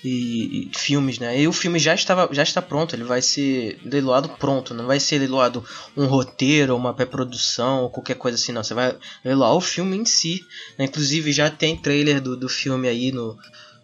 e, 0.05 0.69
e 0.69 0.79
filmes, 0.79 1.19
né? 1.19 1.41
E 1.41 1.49
o 1.49 1.53
filme 1.53 1.79
já, 1.79 1.95
estava, 1.95 2.29
já 2.33 2.43
está 2.43 2.61
pronto, 2.61 2.95
ele 2.95 3.05
vai 3.05 3.23
ser 3.23 3.79
leiloado 3.85 4.29
pronto, 4.29 4.75
não 4.75 4.87
vai 4.87 5.01
ser 5.01 5.19
leiloado 5.19 5.65
um 5.97 6.05
roteiro, 6.07 6.77
uma 6.77 6.93
pré-produção 6.93 7.83
ou 7.85 7.91
qualquer 7.91 8.17
coisa 8.17 8.37
assim, 8.37 8.53
não. 8.53 8.63
Você 8.63 8.75
vai 8.75 8.95
leiloar 9.25 9.55
o 9.55 9.61
filme 9.61 9.97
em 9.97 10.05
si. 10.05 10.45
né? 10.79 10.85
Inclusive 10.85 11.33
já 11.33 11.49
tem 11.51 11.77
trailer 11.77 12.21
do, 12.21 12.37
do 12.37 12.49
filme 12.49 12.87
aí 12.87 13.11
no, 13.11 13.37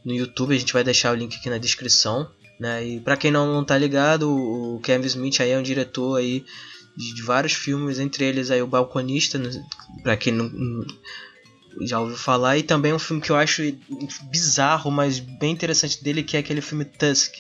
no 0.05 0.13
YouTube, 0.15 0.55
a 0.55 0.59
gente 0.59 0.73
vai 0.73 0.85
deixar 0.85 1.13
o 1.13 1.17
link 1.17 1.37
aqui 1.37 1.49
na 1.49 1.59
descrição. 1.59 2.31
Né? 2.59 2.87
E 2.87 3.01
pra 3.01 3.17
quem 3.17 3.31
não, 3.31 3.47
não 3.55 3.65
tá 3.65 3.79
ligado, 3.79 4.31
o 4.31 4.79
Kevin 4.83 5.07
Smith 5.07 5.41
aí 5.41 5.51
é 5.53 5.59
um 5.59 5.63
diretor 5.63 6.17
aí 6.19 6.45
de, 6.95 7.15
de 7.15 7.23
vários 7.23 7.55
filmes, 7.55 7.99
entre 7.99 8.25
eles 8.27 8.51
aí 8.51 8.61
o 8.61 8.67
Balconista, 8.67 9.39
né? 9.39 9.51
pra 10.03 10.15
quem 10.19 10.35
não, 10.35 10.49
não- 10.51 10.87
já 11.83 12.01
ouviu 12.01 12.17
falar, 12.17 12.59
e 12.59 12.63
também 12.63 12.93
um 12.93 12.99
filme 12.99 13.23
que 13.23 13.31
eu 13.31 13.37
acho 13.37 13.63
bizarro, 14.31 14.91
mas 14.91 15.19
bem 15.19 15.53
interessante 15.53 16.03
dele, 16.03 16.23
que 16.23 16.37
é 16.37 16.41
aquele 16.41 16.61
filme 16.61 16.85
Tusk, 16.85 17.35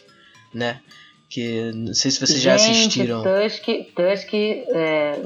né? 0.55 0.81
Que 1.29 1.71
não 1.73 1.95
sei 1.95 2.11
se 2.11 2.19
vocês 2.21 2.41
já 2.41 2.57
Gente, 2.57 2.71
assistiram. 2.71 3.23
Tusk, 3.23 3.65
Tusk, 3.95 4.35
é, 4.35 5.21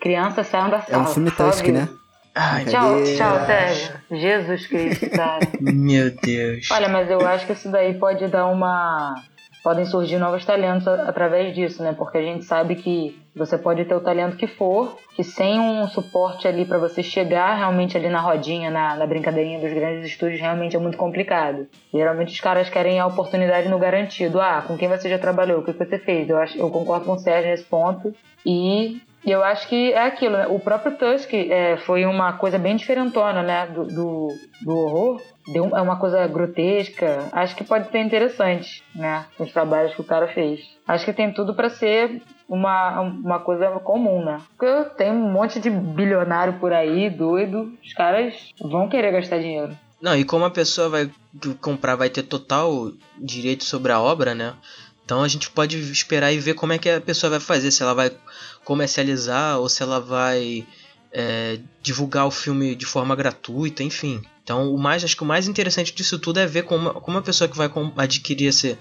criança 0.00 0.44
saindo 0.44 0.70
da 0.70 0.78
É 0.78 0.82
sala. 0.82 1.02
um 1.02 1.06
filme 1.14 1.30
Tusk, 1.30 1.64
né? 1.66 1.88
Ai, 2.34 2.64
Tchau, 2.66 3.02
tchau, 3.16 3.46
Sérgio. 3.46 3.94
Jesus 4.12 4.66
Cristo, 4.68 5.10
cara. 5.10 5.40
meu 5.60 6.10
Deus. 6.22 6.68
Olha, 6.70 6.88
mas 6.88 7.10
eu 7.10 7.20
acho 7.26 7.44
que 7.46 7.52
isso 7.52 7.68
daí 7.70 7.94
pode 7.98 8.28
dar 8.28 8.46
uma. 8.46 9.14
Podem 9.62 9.84
surgir 9.84 10.18
novos 10.18 10.44
talentos 10.44 10.86
através 10.86 11.54
disso, 11.54 11.82
né? 11.82 11.92
Porque 11.96 12.18
a 12.18 12.22
gente 12.22 12.44
sabe 12.44 12.76
que 12.76 13.18
você 13.34 13.58
pode 13.58 13.84
ter 13.84 13.94
o 13.94 14.00
talento 14.00 14.36
que 14.36 14.46
for, 14.46 14.96
que 15.14 15.22
sem 15.22 15.60
um 15.60 15.86
suporte 15.88 16.46
ali 16.46 16.64
pra 16.64 16.78
você 16.78 17.02
chegar 17.02 17.56
realmente 17.56 17.96
ali 17.96 18.08
na 18.08 18.20
rodinha, 18.20 18.70
na, 18.70 18.96
na 18.96 19.06
brincadeirinha 19.06 19.60
dos 19.60 19.72
grandes 19.72 20.06
estúdios, 20.10 20.40
realmente 20.40 20.76
é 20.76 20.78
muito 20.78 20.96
complicado. 20.96 21.66
Geralmente 21.92 22.32
os 22.32 22.40
caras 22.40 22.68
querem 22.68 22.98
a 22.98 23.06
oportunidade 23.06 23.68
no 23.68 23.78
garantido. 23.78 24.40
Ah, 24.40 24.62
com 24.66 24.76
quem 24.76 24.88
você 24.88 25.08
já 25.08 25.18
trabalhou? 25.18 25.60
O 25.60 25.64
que 25.64 25.72
você 25.72 25.98
fez? 25.98 26.28
Eu, 26.28 26.38
acho, 26.38 26.58
eu 26.58 26.70
concordo 26.70 27.06
com 27.06 27.12
o 27.12 27.18
Sérgio 27.18 27.50
nesse 27.50 27.64
ponto. 27.64 28.14
E 28.44 29.00
eu 29.24 29.42
acho 29.42 29.68
que 29.68 29.92
é 29.92 30.06
aquilo, 30.06 30.36
né? 30.36 30.46
O 30.46 30.58
próprio 30.58 30.96
Tusk 30.96 31.32
é, 31.34 31.76
foi 31.78 32.06
uma 32.06 32.34
coisa 32.34 32.58
bem 32.58 32.76
diferentona, 32.76 33.42
né? 33.42 33.66
Do, 33.66 33.84
do, 33.84 34.28
do 34.62 34.76
horror. 34.76 35.20
Deu, 35.52 35.76
é 35.76 35.80
uma 35.80 35.96
coisa 35.96 36.26
grotesca. 36.26 37.28
Acho 37.32 37.56
que 37.56 37.64
pode 37.64 37.90
ser 37.90 38.00
interessante, 38.00 38.82
né? 38.94 39.26
Os 39.38 39.50
trabalhos 39.52 39.94
que 39.94 40.00
o 40.00 40.04
cara 40.04 40.28
fez. 40.28 40.60
Acho 40.86 41.04
que 41.04 41.12
tem 41.12 41.32
tudo 41.32 41.54
pra 41.54 41.70
ser 41.70 42.22
uma, 42.48 43.00
uma 43.00 43.38
coisa 43.40 43.70
comum, 43.80 44.24
né? 44.24 44.40
Porque 44.56 44.90
tem 44.96 45.10
um 45.10 45.30
monte 45.32 45.58
de 45.58 45.70
bilionário 45.70 46.54
por 46.60 46.72
aí, 46.72 47.08
doido. 47.08 47.72
Os 47.84 47.94
caras 47.94 48.34
vão 48.60 48.88
querer 48.88 49.12
gastar 49.12 49.38
dinheiro. 49.38 49.76
Não, 50.00 50.14
e 50.14 50.24
como 50.24 50.44
a 50.44 50.50
pessoa 50.50 50.88
vai 50.88 51.10
comprar, 51.60 51.96
vai 51.96 52.08
ter 52.08 52.22
total 52.22 52.92
direito 53.16 53.64
sobre 53.64 53.90
a 53.90 54.00
obra, 54.00 54.34
né? 54.34 54.54
Então 55.04 55.22
a 55.22 55.28
gente 55.28 55.50
pode 55.50 55.78
esperar 55.90 56.32
e 56.32 56.38
ver 56.38 56.54
como 56.54 56.74
é 56.74 56.78
que 56.78 56.90
a 56.90 57.00
pessoa 57.00 57.30
vai 57.30 57.40
fazer, 57.40 57.70
se 57.70 57.82
ela 57.82 57.94
vai 57.94 58.12
comercializar 58.64 59.58
ou 59.58 59.68
se 59.68 59.82
ela 59.82 59.98
vai 59.98 60.66
é, 61.12 61.58
divulgar 61.82 62.26
o 62.26 62.30
filme 62.30 62.74
de 62.74 62.86
forma 62.86 63.14
gratuita, 63.16 63.82
enfim. 63.82 64.20
Então 64.44 64.72
o 64.74 64.78
mais, 64.78 65.04
acho 65.04 65.16
que 65.16 65.22
o 65.22 65.26
mais 65.26 65.46
interessante 65.48 65.94
disso 65.94 66.18
tudo 66.18 66.40
é 66.40 66.46
ver 66.46 66.62
como, 66.62 66.90
como 67.00 67.18
a 67.18 67.22
pessoa 67.22 67.48
que 67.48 67.56
vai 67.56 67.70
adquirir 67.98 68.46
esse, 68.48 68.78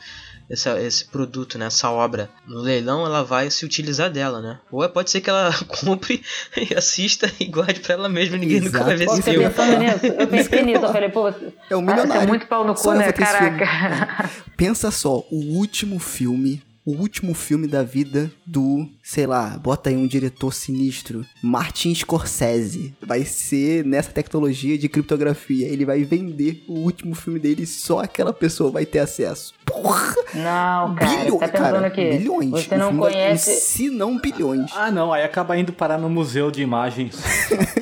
essa- 0.49 0.81
esse 0.81 1.03
produto, 1.05 1.57
né, 1.57 1.65
essa 1.65 1.89
obra 1.91 2.29
no 2.47 2.61
leilão, 2.61 3.05
ela 3.05 3.21
vai 3.21 3.49
se 3.51 3.65
utilizar 3.65 4.09
dela, 4.09 4.41
né? 4.41 4.59
Ou 4.71 4.81
é- 4.83 4.87
pode 4.87 5.09
ser 5.11 5.19
que 5.19 5.29
ela 5.29 5.51
compre 5.67 6.23
e 6.55 6.73
assista 6.73 7.29
e 7.37 7.45
guarde 7.45 7.81
pra 7.81 7.95
ela 7.95 8.07
mesma, 8.07 8.37
ninguém 8.37 8.61
nunca 8.61 8.81
vai 8.83 8.95
ver 8.95 9.03
Exato. 9.05 9.19
esse 9.19 9.29
filme. 9.31 9.45
Eu 10.19 10.27
pensei 10.27 10.63
nisso. 10.63 10.85
Eu 10.85 10.91
falei, 10.93 11.09
pô, 11.09 11.27
É 11.27 11.31
um 11.31 11.33
ah, 11.33 11.43
você 11.69 11.75
é 11.75 11.95
milionário. 11.95 12.27
muito 12.29 12.47
pau 12.47 12.65
no 12.65 12.73
cu, 12.73 12.89
eu 12.89 12.93
né? 12.95 13.11
Caraca. 13.11 14.29
Pensa 14.55 14.89
só, 14.89 15.17
o 15.29 15.53
último 15.57 15.99
filme, 15.99 16.61
o 16.87 16.91
último 16.91 17.33
filme 17.33 17.67
da 17.67 17.83
vida 17.83 18.31
do, 18.45 18.87
sei 19.03 19.27
lá, 19.27 19.57
bota 19.57 19.89
aí 19.89 19.97
um 19.97 20.07
diretor 20.07 20.53
sinistro, 20.53 21.25
Martin 21.43 21.93
Scorsese. 21.93 22.95
Vai 23.05 23.25
ser 23.25 23.83
nessa 23.83 24.09
tecnologia 24.09 24.77
de 24.77 24.87
criptografia. 24.87 25.67
Ele 25.67 25.83
vai 25.83 26.05
vender 26.05 26.63
o 26.65 26.79
último 26.79 27.13
filme 27.13 27.39
dele 27.41 27.63
e 27.63 27.67
só 27.67 27.99
aquela 27.99 28.31
pessoa 28.31 28.71
vai 28.71 28.85
ter 28.85 28.99
acesso. 28.99 29.53
Porra! 29.65 30.15
Não, 30.33 30.95
cara, 30.95 31.23
bilhões, 31.23 31.39
tá 31.41 31.47
pensando 31.49 31.73
cara, 31.73 31.89
bilhões. 31.89 32.49
Você 32.51 32.75
O 32.75 32.77
não 32.77 32.87
filme 32.87 33.01
vai- 33.01 33.11
conhece, 33.11 33.51
Se 33.59 33.89
não 33.89 34.17
bilhões. 34.17 34.71
Ah, 34.73 34.89
não, 34.89 35.11
aí 35.11 35.23
acaba 35.23 35.57
indo 35.57 35.73
parar 35.73 35.97
no 35.97 36.09
museu 36.09 36.49
de 36.49 36.61
imagens. 36.61 37.17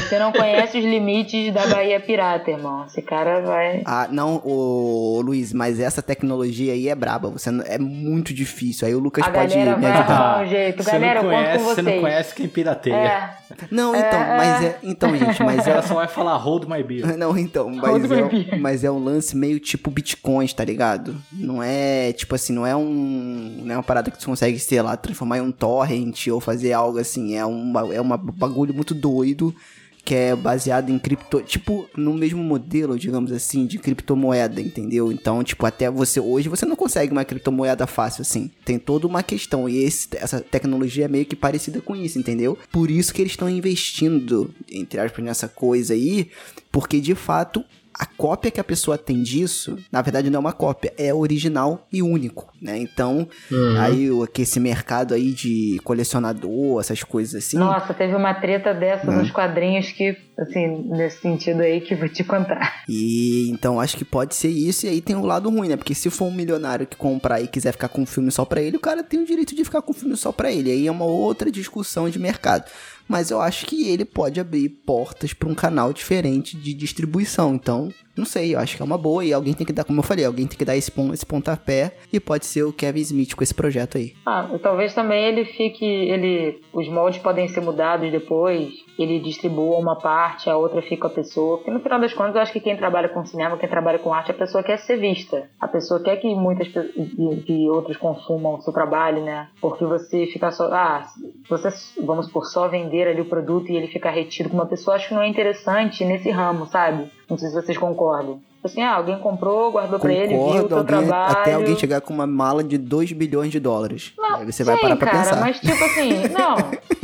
você 0.00 0.18
não 0.18 0.32
conhece 0.32 0.78
os 0.78 0.84
limites 0.84 1.52
da 1.52 1.66
Bahia 1.66 2.00
Pirata, 2.00 2.50
irmão. 2.50 2.84
Esse 2.86 3.02
cara 3.02 3.40
vai. 3.40 3.82
Ah, 3.84 4.08
não, 4.10 4.40
ô, 4.44 5.20
Luiz, 5.24 5.52
mas 5.52 5.78
essa 5.80 6.02
tecnologia 6.02 6.72
aí 6.72 6.88
é 6.88 6.94
braba. 6.94 7.30
Você 7.30 7.50
não- 7.50 7.64
é 7.66 7.78
muito 7.78 8.32
difícil. 8.32 8.86
Aí 8.86 8.94
o 8.94 8.98
Lucas 8.98 9.24
A 9.26 9.30
pode 9.30 9.54
galera 9.54 9.76
me 9.76 9.86
ajudar. 9.86 10.42
um 10.42 10.46
jeito. 10.48 10.82
você 10.82 10.90
Galera, 10.92 11.20
eu 11.20 11.22
não 11.24 11.30
conto 11.30 11.40
com 11.40 11.44
conhece, 11.44 11.64
você 11.64 11.82
não 11.82 12.00
conhece 12.00 12.34
quem 12.34 12.48
pirateia. 12.48 12.94
É, 12.96 13.30
Não, 13.70 13.94
então, 13.94 14.20
É, 14.20 14.36
mas 14.36 14.62
é. 14.64 14.66
é. 14.66 14.78
Então, 14.82 15.16
gente, 15.16 15.42
mas 15.44 15.66
Ela 15.66 15.78
é. 15.78 15.82
só 15.82 15.94
vai 15.94 16.08
falar 16.08 16.36
hold 16.36 16.64
my 16.66 16.82
beer. 16.82 17.02
Não, 17.18 17.36
então, 17.36 17.68
mas 17.70 18.02
my 18.08 18.18
é, 18.18 18.28
beer. 18.28 18.60
mas 18.60 18.82
é 18.84 18.90
um 18.90 19.02
lance 19.02 19.36
meio 19.36 19.60
tipo 19.60 19.90
bitcoins, 19.90 20.52
tá 20.52 20.64
ligado? 20.64 21.16
Não 21.32 21.62
é, 21.62 22.12
tipo 22.12 22.34
assim, 22.34 22.52
não 22.52 22.66
é 22.66 22.74
um. 22.74 23.62
Não 23.64 23.74
é 23.74 23.76
uma 23.76 23.82
parada 23.82 24.10
que 24.10 24.18
você 24.20 24.26
consegue, 24.26 24.58
sei 24.58 24.80
lá, 24.80 24.96
transformar 24.96 25.38
em 25.38 25.42
um 25.42 25.52
torrent 25.52 26.26
ou 26.28 26.40
fazer 26.40 26.72
algo 26.72 26.98
assim. 26.98 27.36
É 27.36 27.44
um 27.44 27.72
é 27.92 28.00
uma 28.00 28.16
bagulho 28.16 28.72
muito 28.74 28.94
doido 28.94 29.54
que 30.04 30.14
é 30.14 30.34
baseado 30.34 30.90
em 30.90 30.98
cripto. 30.98 31.40
Tipo, 31.42 31.88
no 31.96 32.12
mesmo 32.12 32.42
modelo, 32.42 32.98
digamos 32.98 33.30
assim, 33.32 33.66
de 33.66 33.78
criptomoeda, 33.78 34.60
entendeu? 34.60 35.12
Então, 35.12 35.42
tipo, 35.44 35.64
até 35.64 35.90
você. 35.90 36.20
Hoje 36.20 36.48
você 36.48 36.66
não 36.66 36.76
consegue 36.76 37.12
uma 37.12 37.24
criptomoeda 37.24 37.86
fácil 37.86 38.22
assim. 38.22 38.50
Tem 38.64 38.78
toda 38.78 39.06
uma 39.06 39.22
questão. 39.22 39.68
E 39.68 39.84
esse, 39.84 40.08
essa 40.12 40.40
tecnologia 40.40 41.04
é 41.04 41.08
meio 41.08 41.26
que 41.26 41.36
parecida 41.36 41.80
com 41.80 41.94
isso, 41.94 42.18
entendeu? 42.18 42.58
Por 42.70 42.90
isso 42.90 43.14
que 43.14 43.22
eles 43.22 43.32
estão 43.32 43.48
investindo, 43.48 44.52
entre 44.70 45.00
aspas, 45.00 45.24
nessa 45.24 45.48
coisa 45.48 45.94
aí. 45.94 46.30
Porque 46.70 47.00
de 47.00 47.14
fato 47.14 47.64
a 47.94 48.06
cópia 48.06 48.50
que 48.50 48.60
a 48.60 48.64
pessoa 48.64 48.96
tem 48.96 49.22
disso, 49.22 49.76
na 49.90 50.00
verdade 50.02 50.30
não 50.30 50.38
é 50.38 50.40
uma 50.40 50.52
cópia, 50.52 50.92
é 50.96 51.12
original 51.12 51.86
e 51.92 52.02
único, 52.02 52.52
né? 52.60 52.78
Então, 52.78 53.28
Uhum. 53.50 53.74
aí 53.76 54.10
o- 54.10 54.26
que 54.26 54.42
esse 54.42 54.58
mercado 54.60 55.14
aí 55.14 55.32
de 55.32 55.78
colecionador, 55.84 56.80
essas 56.80 57.02
coisas 57.02 57.34
assim. 57.44 57.56
Nossa, 57.58 57.94
teve 57.94 58.14
uma 58.14 58.34
treta 58.34 58.74
dessa 58.74 59.10
Hum. 59.10 59.18
nos 59.18 59.30
quadrinhos 59.30 59.90
que, 59.92 60.16
assim, 60.38 60.84
nesse 60.90 61.20
sentido 61.20 61.60
aí 61.60 61.80
que 61.80 61.94
eu 61.94 61.98
vou 61.98 62.08
te 62.08 62.24
contar. 62.24 62.82
E 62.88 63.48
então 63.50 63.80
acho 63.80 63.96
que 63.96 64.04
pode 64.04 64.34
ser 64.34 64.48
isso, 64.48 64.86
e 64.86 64.88
aí 64.88 65.00
tem 65.00 65.16
o 65.16 65.24
lado 65.24 65.50
ruim, 65.50 65.68
né? 65.68 65.76
Porque 65.76 65.94
se 65.94 66.10
for 66.10 66.26
um 66.26 66.32
milionário 66.32 66.86
que 66.86 66.96
comprar 66.96 67.40
e 67.40 67.46
quiser 67.48 67.72
ficar 67.72 67.88
com 67.88 68.02
um 68.02 68.06
filme 68.06 68.30
só 68.30 68.44
pra 68.44 68.60
ele, 68.60 68.76
o 68.76 68.80
cara 68.80 69.02
tem 69.02 69.20
o 69.20 69.26
direito 69.26 69.54
de 69.54 69.64
ficar 69.64 69.82
com 69.82 69.92
um 69.92 69.94
filme 69.94 70.16
só 70.16 70.32
pra 70.32 70.50
ele. 70.50 70.70
Aí 70.70 70.86
é 70.86 70.90
uma 70.90 71.04
outra 71.04 71.50
discussão 71.50 72.08
de 72.08 72.18
mercado. 72.18 72.64
Mas 73.12 73.30
eu 73.30 73.42
acho 73.42 73.66
que 73.66 73.90
ele 73.90 74.06
pode 74.06 74.40
abrir 74.40 74.70
portas 74.70 75.34
pra 75.34 75.46
um 75.46 75.54
canal 75.54 75.92
diferente 75.92 76.56
de 76.56 76.72
distribuição. 76.72 77.54
Então, 77.54 77.92
não 78.16 78.24
sei, 78.24 78.54
eu 78.54 78.58
acho 78.58 78.76
que 78.76 78.82
é 78.82 78.84
uma 78.84 78.98
boa. 78.98 79.24
E 79.24 79.32
alguém 79.32 79.54
tem 79.54 79.66
que 79.66 79.72
dar, 79.72 79.84
como 79.84 79.98
eu 80.00 80.02
falei, 80.04 80.24
alguém 80.24 80.46
tem 80.46 80.58
que 80.58 80.64
dar 80.64 80.76
esse, 80.76 80.90
pon- 80.90 81.12
esse 81.12 81.24
pontapé. 81.26 81.96
E 82.12 82.20
pode 82.20 82.46
ser 82.46 82.62
o 82.64 82.72
Kevin 82.72 83.00
Smith 83.00 83.34
com 83.34 83.42
esse 83.42 83.54
projeto 83.54 83.98
aí. 83.98 84.12
Ah, 84.26 84.48
talvez 84.62 84.94
também 84.94 85.24
ele 85.24 85.44
fique. 85.44 85.84
ele 85.84 86.60
Os 86.72 86.88
moldes 86.88 87.20
podem 87.22 87.48
ser 87.48 87.60
mudados 87.60 88.10
depois. 88.10 88.70
Ele 88.98 89.18
distribua 89.20 89.78
uma 89.78 89.96
parte, 89.96 90.50
a 90.50 90.56
outra 90.56 90.82
fica 90.82 91.06
a 91.06 91.10
pessoa. 91.10 91.56
Porque 91.56 91.70
no 91.70 91.80
final 91.80 91.98
das 91.98 92.12
contas, 92.12 92.34
eu 92.34 92.40
acho 92.42 92.52
que 92.52 92.60
quem 92.60 92.76
trabalha 92.76 93.08
com 93.08 93.24
cinema, 93.24 93.56
quem 93.56 93.68
trabalha 93.68 93.98
com 93.98 94.12
arte, 94.12 94.30
a 94.30 94.34
pessoa 94.34 94.62
quer 94.62 94.76
ser 94.78 94.98
vista. 94.98 95.48
A 95.60 95.66
pessoa 95.66 95.98
quer 96.00 96.16
que 96.16 96.32
muitas 96.34 96.68
que 96.68 97.68
outros 97.70 97.96
consumam 97.96 98.54
o 98.56 98.60
seu 98.60 98.72
trabalho, 98.72 99.22
né? 99.24 99.48
Porque 99.60 99.84
você 99.84 100.26
ficar 100.26 100.52
só. 100.52 100.66
Ah, 100.72 101.06
você, 101.48 101.68
vamos 102.04 102.30
por 102.30 102.44
só 102.46 102.68
vender 102.68 103.08
ali 103.08 103.20
o 103.20 103.24
produto 103.28 103.70
e 103.70 103.76
ele 103.76 103.88
ficar 103.88 104.10
retido 104.10 104.48
com 104.50 104.56
uma 104.56 104.66
pessoa, 104.66 104.96
acho 104.96 105.08
que 105.08 105.14
não 105.14 105.22
é 105.22 105.28
interessante 105.28 106.04
nesse 106.04 106.30
ramo, 106.30 106.66
sabe? 106.66 107.10
Não 107.32 107.38
sei 107.38 107.48
se 107.48 107.54
vocês 107.54 107.78
concordam. 107.78 108.40
Assim, 108.62 108.82
ah, 108.82 108.94
alguém 108.96 109.18
comprou, 109.18 109.72
guardou 109.72 109.98
pra 109.98 110.12
ele, 110.12 110.28
viu 110.28 110.38
o 110.38 110.44
Concordo, 110.44 110.76
alguém, 110.76 110.86
trabalho. 110.86 111.32
até 111.32 111.54
alguém 111.54 111.76
chegar 111.78 112.00
com 112.02 112.12
uma 112.12 112.26
mala 112.26 112.62
de 112.62 112.76
2 112.76 113.12
bilhões 113.12 113.50
de 113.50 113.58
dólares. 113.58 114.12
aí 114.34 114.44
você 114.44 114.62
vai 114.62 114.76
Sim, 114.76 114.82
parar 114.82 114.96
pra 114.96 115.10
cara, 115.10 115.24
pensar. 115.24 115.40
mas 115.40 115.58
tipo 115.58 115.82
assim, 115.82 116.10
não. 116.28 116.56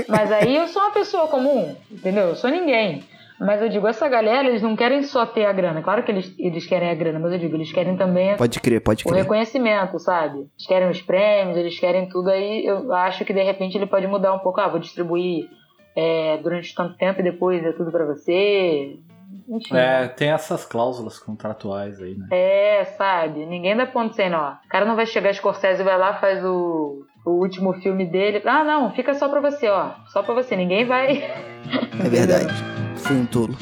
Mas 0.07 0.31
aí 0.31 0.55
eu 0.55 0.69
sou 0.69 0.83
uma 0.83 0.91
pessoa 0.93 1.27
comum, 1.29 1.75
entendeu? 1.91 2.29
Eu 2.29 2.37
sou 2.37 2.51
ninguém. 2.51 3.03
Mas 3.41 3.62
eu 3.62 3.69
digo, 3.69 3.87
essa 3.87 4.07
galera, 4.09 4.49
eles 4.49 4.61
não 4.61 4.77
querem 4.77 5.03
só 5.03 5.25
ter 5.25 5.47
a 5.47 5.53
grana. 5.53 5.81
Claro 5.81 6.03
que 6.03 6.11
eles, 6.12 6.35
eles 6.38 6.67
querem 6.67 6.91
a 6.91 6.95
grana, 6.95 7.19
mas 7.19 7.33
eu 7.33 7.38
digo, 7.38 7.57
eles 7.57 7.73
querem 7.73 7.97
também 7.97 8.37
Pode 8.37 8.61
crer, 8.61 8.81
pode 8.83 9.05
o 9.05 9.09
crer. 9.09 9.23
reconhecimento, 9.23 9.99
sabe? 9.99 10.38
Eles 10.41 10.67
querem 10.67 10.91
os 10.91 11.01
prêmios, 11.01 11.57
eles 11.57 11.79
querem 11.81 12.09
tudo 12.09 12.29
aí. 12.31 12.67
Eu 12.67 12.93
acho 12.93 13.25
que 13.25 13.33
de 13.33 13.43
repente 13.43 13.79
ele 13.79 13.87
pode 13.87 14.07
mudar 14.07 14.35
um 14.35 14.41
pouco. 14.41 14.61
Ah, 14.61 14.69
vou 14.69 14.79
distribuir 14.81 15.49
é, 15.97 16.37
durante 16.38 16.75
tanto 16.75 16.97
tempo 16.99 17.21
e 17.21 17.25
depois 17.25 17.64
é 17.64 17.73
tudo 17.73 17.91
pra 17.91 18.05
você. 18.07 18.97
Enfim. 19.49 19.77
É, 19.77 20.09
tem 20.09 20.31
essas 20.31 20.64
cláusulas 20.64 21.19
contratuais 21.19 22.01
aí, 22.01 22.14
né? 22.14 22.27
É, 22.31 22.85
sabe? 22.97 23.45
Ninguém 23.47 23.77
dá 23.77 23.87
ponto 23.87 24.14
sem 24.14 24.31
nó. 24.31 24.53
O 24.53 24.69
cara 24.69 24.85
não 24.85 24.97
vai 24.97 25.07
chegar 25.07 25.35
Scorsese 25.35 25.81
e 25.81 25.85
vai 25.85 25.99
lá 25.99 26.19
faz 26.19 26.45
o, 26.45 27.05
o 27.25 27.31
último 27.31 27.75
filme 27.75 28.07
dele. 28.07 28.43
Ah, 28.45 28.64
não, 28.64 28.93
fica 28.93 29.14
só 29.14 29.29
pra 29.29 29.41
você, 29.41 29.69
ó. 29.69 29.91
Só 30.12 30.23
pra 30.23 30.35
você. 30.35 30.57
Ninguém 30.57 30.87
vai. 30.87 31.23
É 32.05 32.09
verdade. 32.09 32.53
Fui 32.97 33.17
um 33.17 33.27
tolo. 33.27 33.55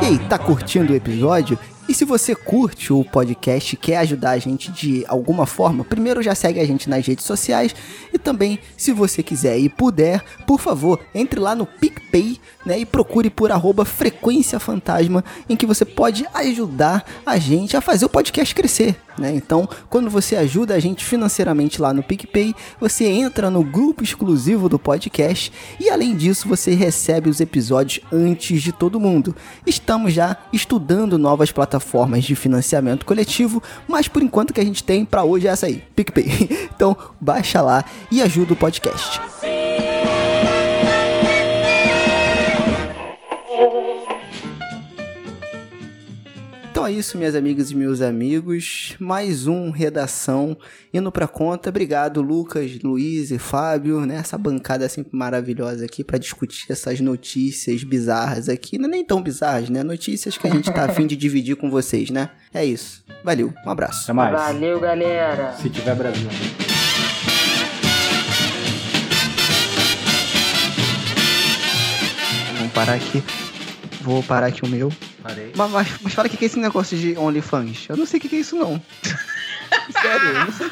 E 0.00 0.06
aí, 0.06 0.18
tá 0.28 0.38
curtindo 0.38 0.92
o 0.92 0.96
episódio? 0.96 1.58
E 1.92 1.94
se 1.94 2.06
você 2.06 2.34
curte 2.34 2.90
o 2.90 3.04
podcast 3.04 3.74
e 3.74 3.76
quer 3.76 3.98
ajudar 3.98 4.30
a 4.30 4.38
gente 4.38 4.72
de 4.72 5.04
alguma 5.06 5.44
forma, 5.44 5.84
primeiro 5.84 6.22
já 6.22 6.34
segue 6.34 6.58
a 6.58 6.64
gente 6.64 6.88
nas 6.88 7.06
redes 7.06 7.26
sociais 7.26 7.74
e 8.14 8.18
também, 8.18 8.58
se 8.78 8.92
você 8.92 9.22
quiser 9.22 9.58
e 9.58 9.68
puder, 9.68 10.24
por 10.46 10.58
favor, 10.58 10.98
entre 11.14 11.38
lá 11.38 11.54
no 11.54 11.66
PicPay 11.66 12.40
né, 12.64 12.78
e 12.78 12.86
procure 12.86 13.28
por 13.28 13.52
arroba 13.52 13.84
Frequência 13.84 14.58
Fantasma, 14.58 15.22
em 15.46 15.54
que 15.54 15.66
você 15.66 15.84
pode 15.84 16.26
ajudar 16.32 17.04
a 17.26 17.36
gente 17.36 17.76
a 17.76 17.82
fazer 17.82 18.06
o 18.06 18.08
podcast 18.08 18.54
crescer. 18.54 18.96
Né? 19.18 19.32
Então, 19.34 19.68
quando 19.88 20.10
você 20.10 20.36
ajuda 20.36 20.74
a 20.74 20.80
gente 20.80 21.04
financeiramente 21.04 21.80
lá 21.80 21.92
no 21.92 22.02
PicPay, 22.02 22.54
você 22.80 23.04
entra 23.04 23.50
no 23.50 23.62
grupo 23.62 24.02
exclusivo 24.02 24.68
do 24.68 24.78
podcast 24.78 25.52
e, 25.78 25.90
além 25.90 26.16
disso, 26.16 26.48
você 26.48 26.74
recebe 26.74 27.28
os 27.28 27.40
episódios 27.40 28.04
antes 28.12 28.62
de 28.62 28.72
todo 28.72 29.00
mundo. 29.00 29.34
Estamos 29.66 30.12
já 30.12 30.36
estudando 30.52 31.18
novas 31.18 31.52
plataformas 31.52 32.24
de 32.24 32.34
financiamento 32.34 33.04
coletivo, 33.04 33.62
mas 33.86 34.08
por 34.08 34.22
enquanto 34.22 34.52
que 34.52 34.60
a 34.60 34.64
gente 34.64 34.82
tem 34.82 35.04
para 35.04 35.24
hoje 35.24 35.46
é 35.46 35.50
essa 35.50 35.66
aí, 35.66 35.82
PicPay. 35.94 36.70
Então, 36.74 36.96
baixa 37.20 37.60
lá 37.60 37.84
e 38.10 38.20
ajuda 38.20 38.54
o 38.54 38.56
podcast. 38.56 39.20
Então 46.82 46.90
é 46.90 46.98
isso, 46.98 47.16
minhas 47.16 47.36
amigas 47.36 47.70
e 47.70 47.76
meus 47.76 48.00
amigos. 48.00 48.96
Mais 48.98 49.46
um 49.46 49.70
redação 49.70 50.58
indo 50.92 51.12
pra 51.12 51.28
conta. 51.28 51.68
Obrigado, 51.68 52.20
Lucas, 52.20 52.76
Luiz 52.82 53.30
e 53.30 53.38
Fábio, 53.38 54.04
né? 54.04 54.16
Essa 54.16 54.36
bancada 54.36 54.88
sempre 54.88 55.16
maravilhosa 55.16 55.84
aqui 55.84 56.02
pra 56.02 56.18
discutir 56.18 56.66
essas 56.72 56.98
notícias 56.98 57.84
bizarras 57.84 58.48
aqui. 58.48 58.78
Não 58.78 58.86
é 58.86 58.90
nem 58.90 59.04
tão 59.04 59.22
bizarras, 59.22 59.70
né? 59.70 59.84
Notícias 59.84 60.36
que 60.36 60.44
a 60.48 60.50
gente 60.50 60.72
tá 60.72 60.86
afim 60.86 61.06
de 61.06 61.14
dividir 61.14 61.54
com 61.54 61.70
vocês, 61.70 62.10
né? 62.10 62.30
É 62.52 62.64
isso. 62.64 63.04
Valeu, 63.22 63.54
um 63.64 63.70
abraço. 63.70 64.02
Até 64.02 64.12
mais. 64.12 64.32
Valeu, 64.32 64.80
galera. 64.80 65.52
Se 65.52 65.70
tiver 65.70 65.94
Brasil. 65.94 66.28
Vamos 72.58 72.72
parar 72.72 72.94
aqui. 72.94 73.22
Vou 74.02 74.22
parar 74.22 74.46
aqui 74.46 74.64
o 74.64 74.68
meu. 74.68 74.90
Parei. 75.22 75.52
Mas, 75.56 75.70
mas, 75.70 75.88
mas 76.02 76.14
fala 76.14 76.26
o 76.26 76.30
que 76.30 76.36
que 76.36 76.44
é 76.44 76.46
esse 76.46 76.58
negócio 76.58 76.96
de 76.96 77.16
OnlyFans. 77.16 77.86
Eu 77.88 77.96
não 77.96 78.04
sei 78.06 78.18
o 78.18 78.20
que 78.20 78.28
que 78.28 78.36
é 78.36 78.40
isso, 78.40 78.56
não. 78.56 78.82
Sério, 80.02 80.26
eu 80.28 80.34
não 80.44 80.52
sei. 80.52 80.68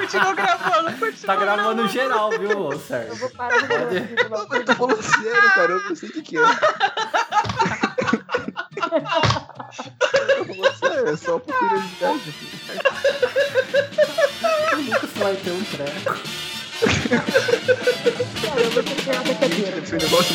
Continua 0.00 0.34
gravando, 0.34 0.90
continua 0.98 1.26
Tá 1.26 1.36
gravando 1.36 1.88
geral, 1.88 2.30
viu, 2.30 2.78
Sérgio? 2.80 3.10
Eu 3.12 3.16
vou 3.16 3.30
parar 3.30 3.58
Pode- 3.66 4.00
Não, 4.28 4.46
mas 4.48 4.58
eu 4.60 4.64
tô 4.64 4.74
falando 4.74 5.02
sério, 5.02 5.50
cara. 5.54 5.72
Eu 5.72 5.88
não 5.88 5.94
sei 5.96 6.08
o 6.08 6.12
que 6.12 6.22
que 6.22 6.36
é. 6.36 6.40
Eu 6.40 6.46
tô 10.46 10.54
falando 10.54 10.78
sério, 10.78 11.08
é 11.08 11.16
só 11.16 11.38
por 11.38 11.54
curiosidade. 11.54 12.34
Nunca 14.76 15.00
você 15.06 15.18
vai 15.20 15.36
ter 15.36 15.50
um 15.52 15.64
treco. 15.64 16.14
Eu 18.58 18.70
vou 18.70 18.82
ter 18.82 18.94
que 18.94 19.02
tirar 19.02 19.22
essa 19.22 19.34
cadeira. 19.34 19.76
Um 19.78 19.96
negócio 19.96 20.34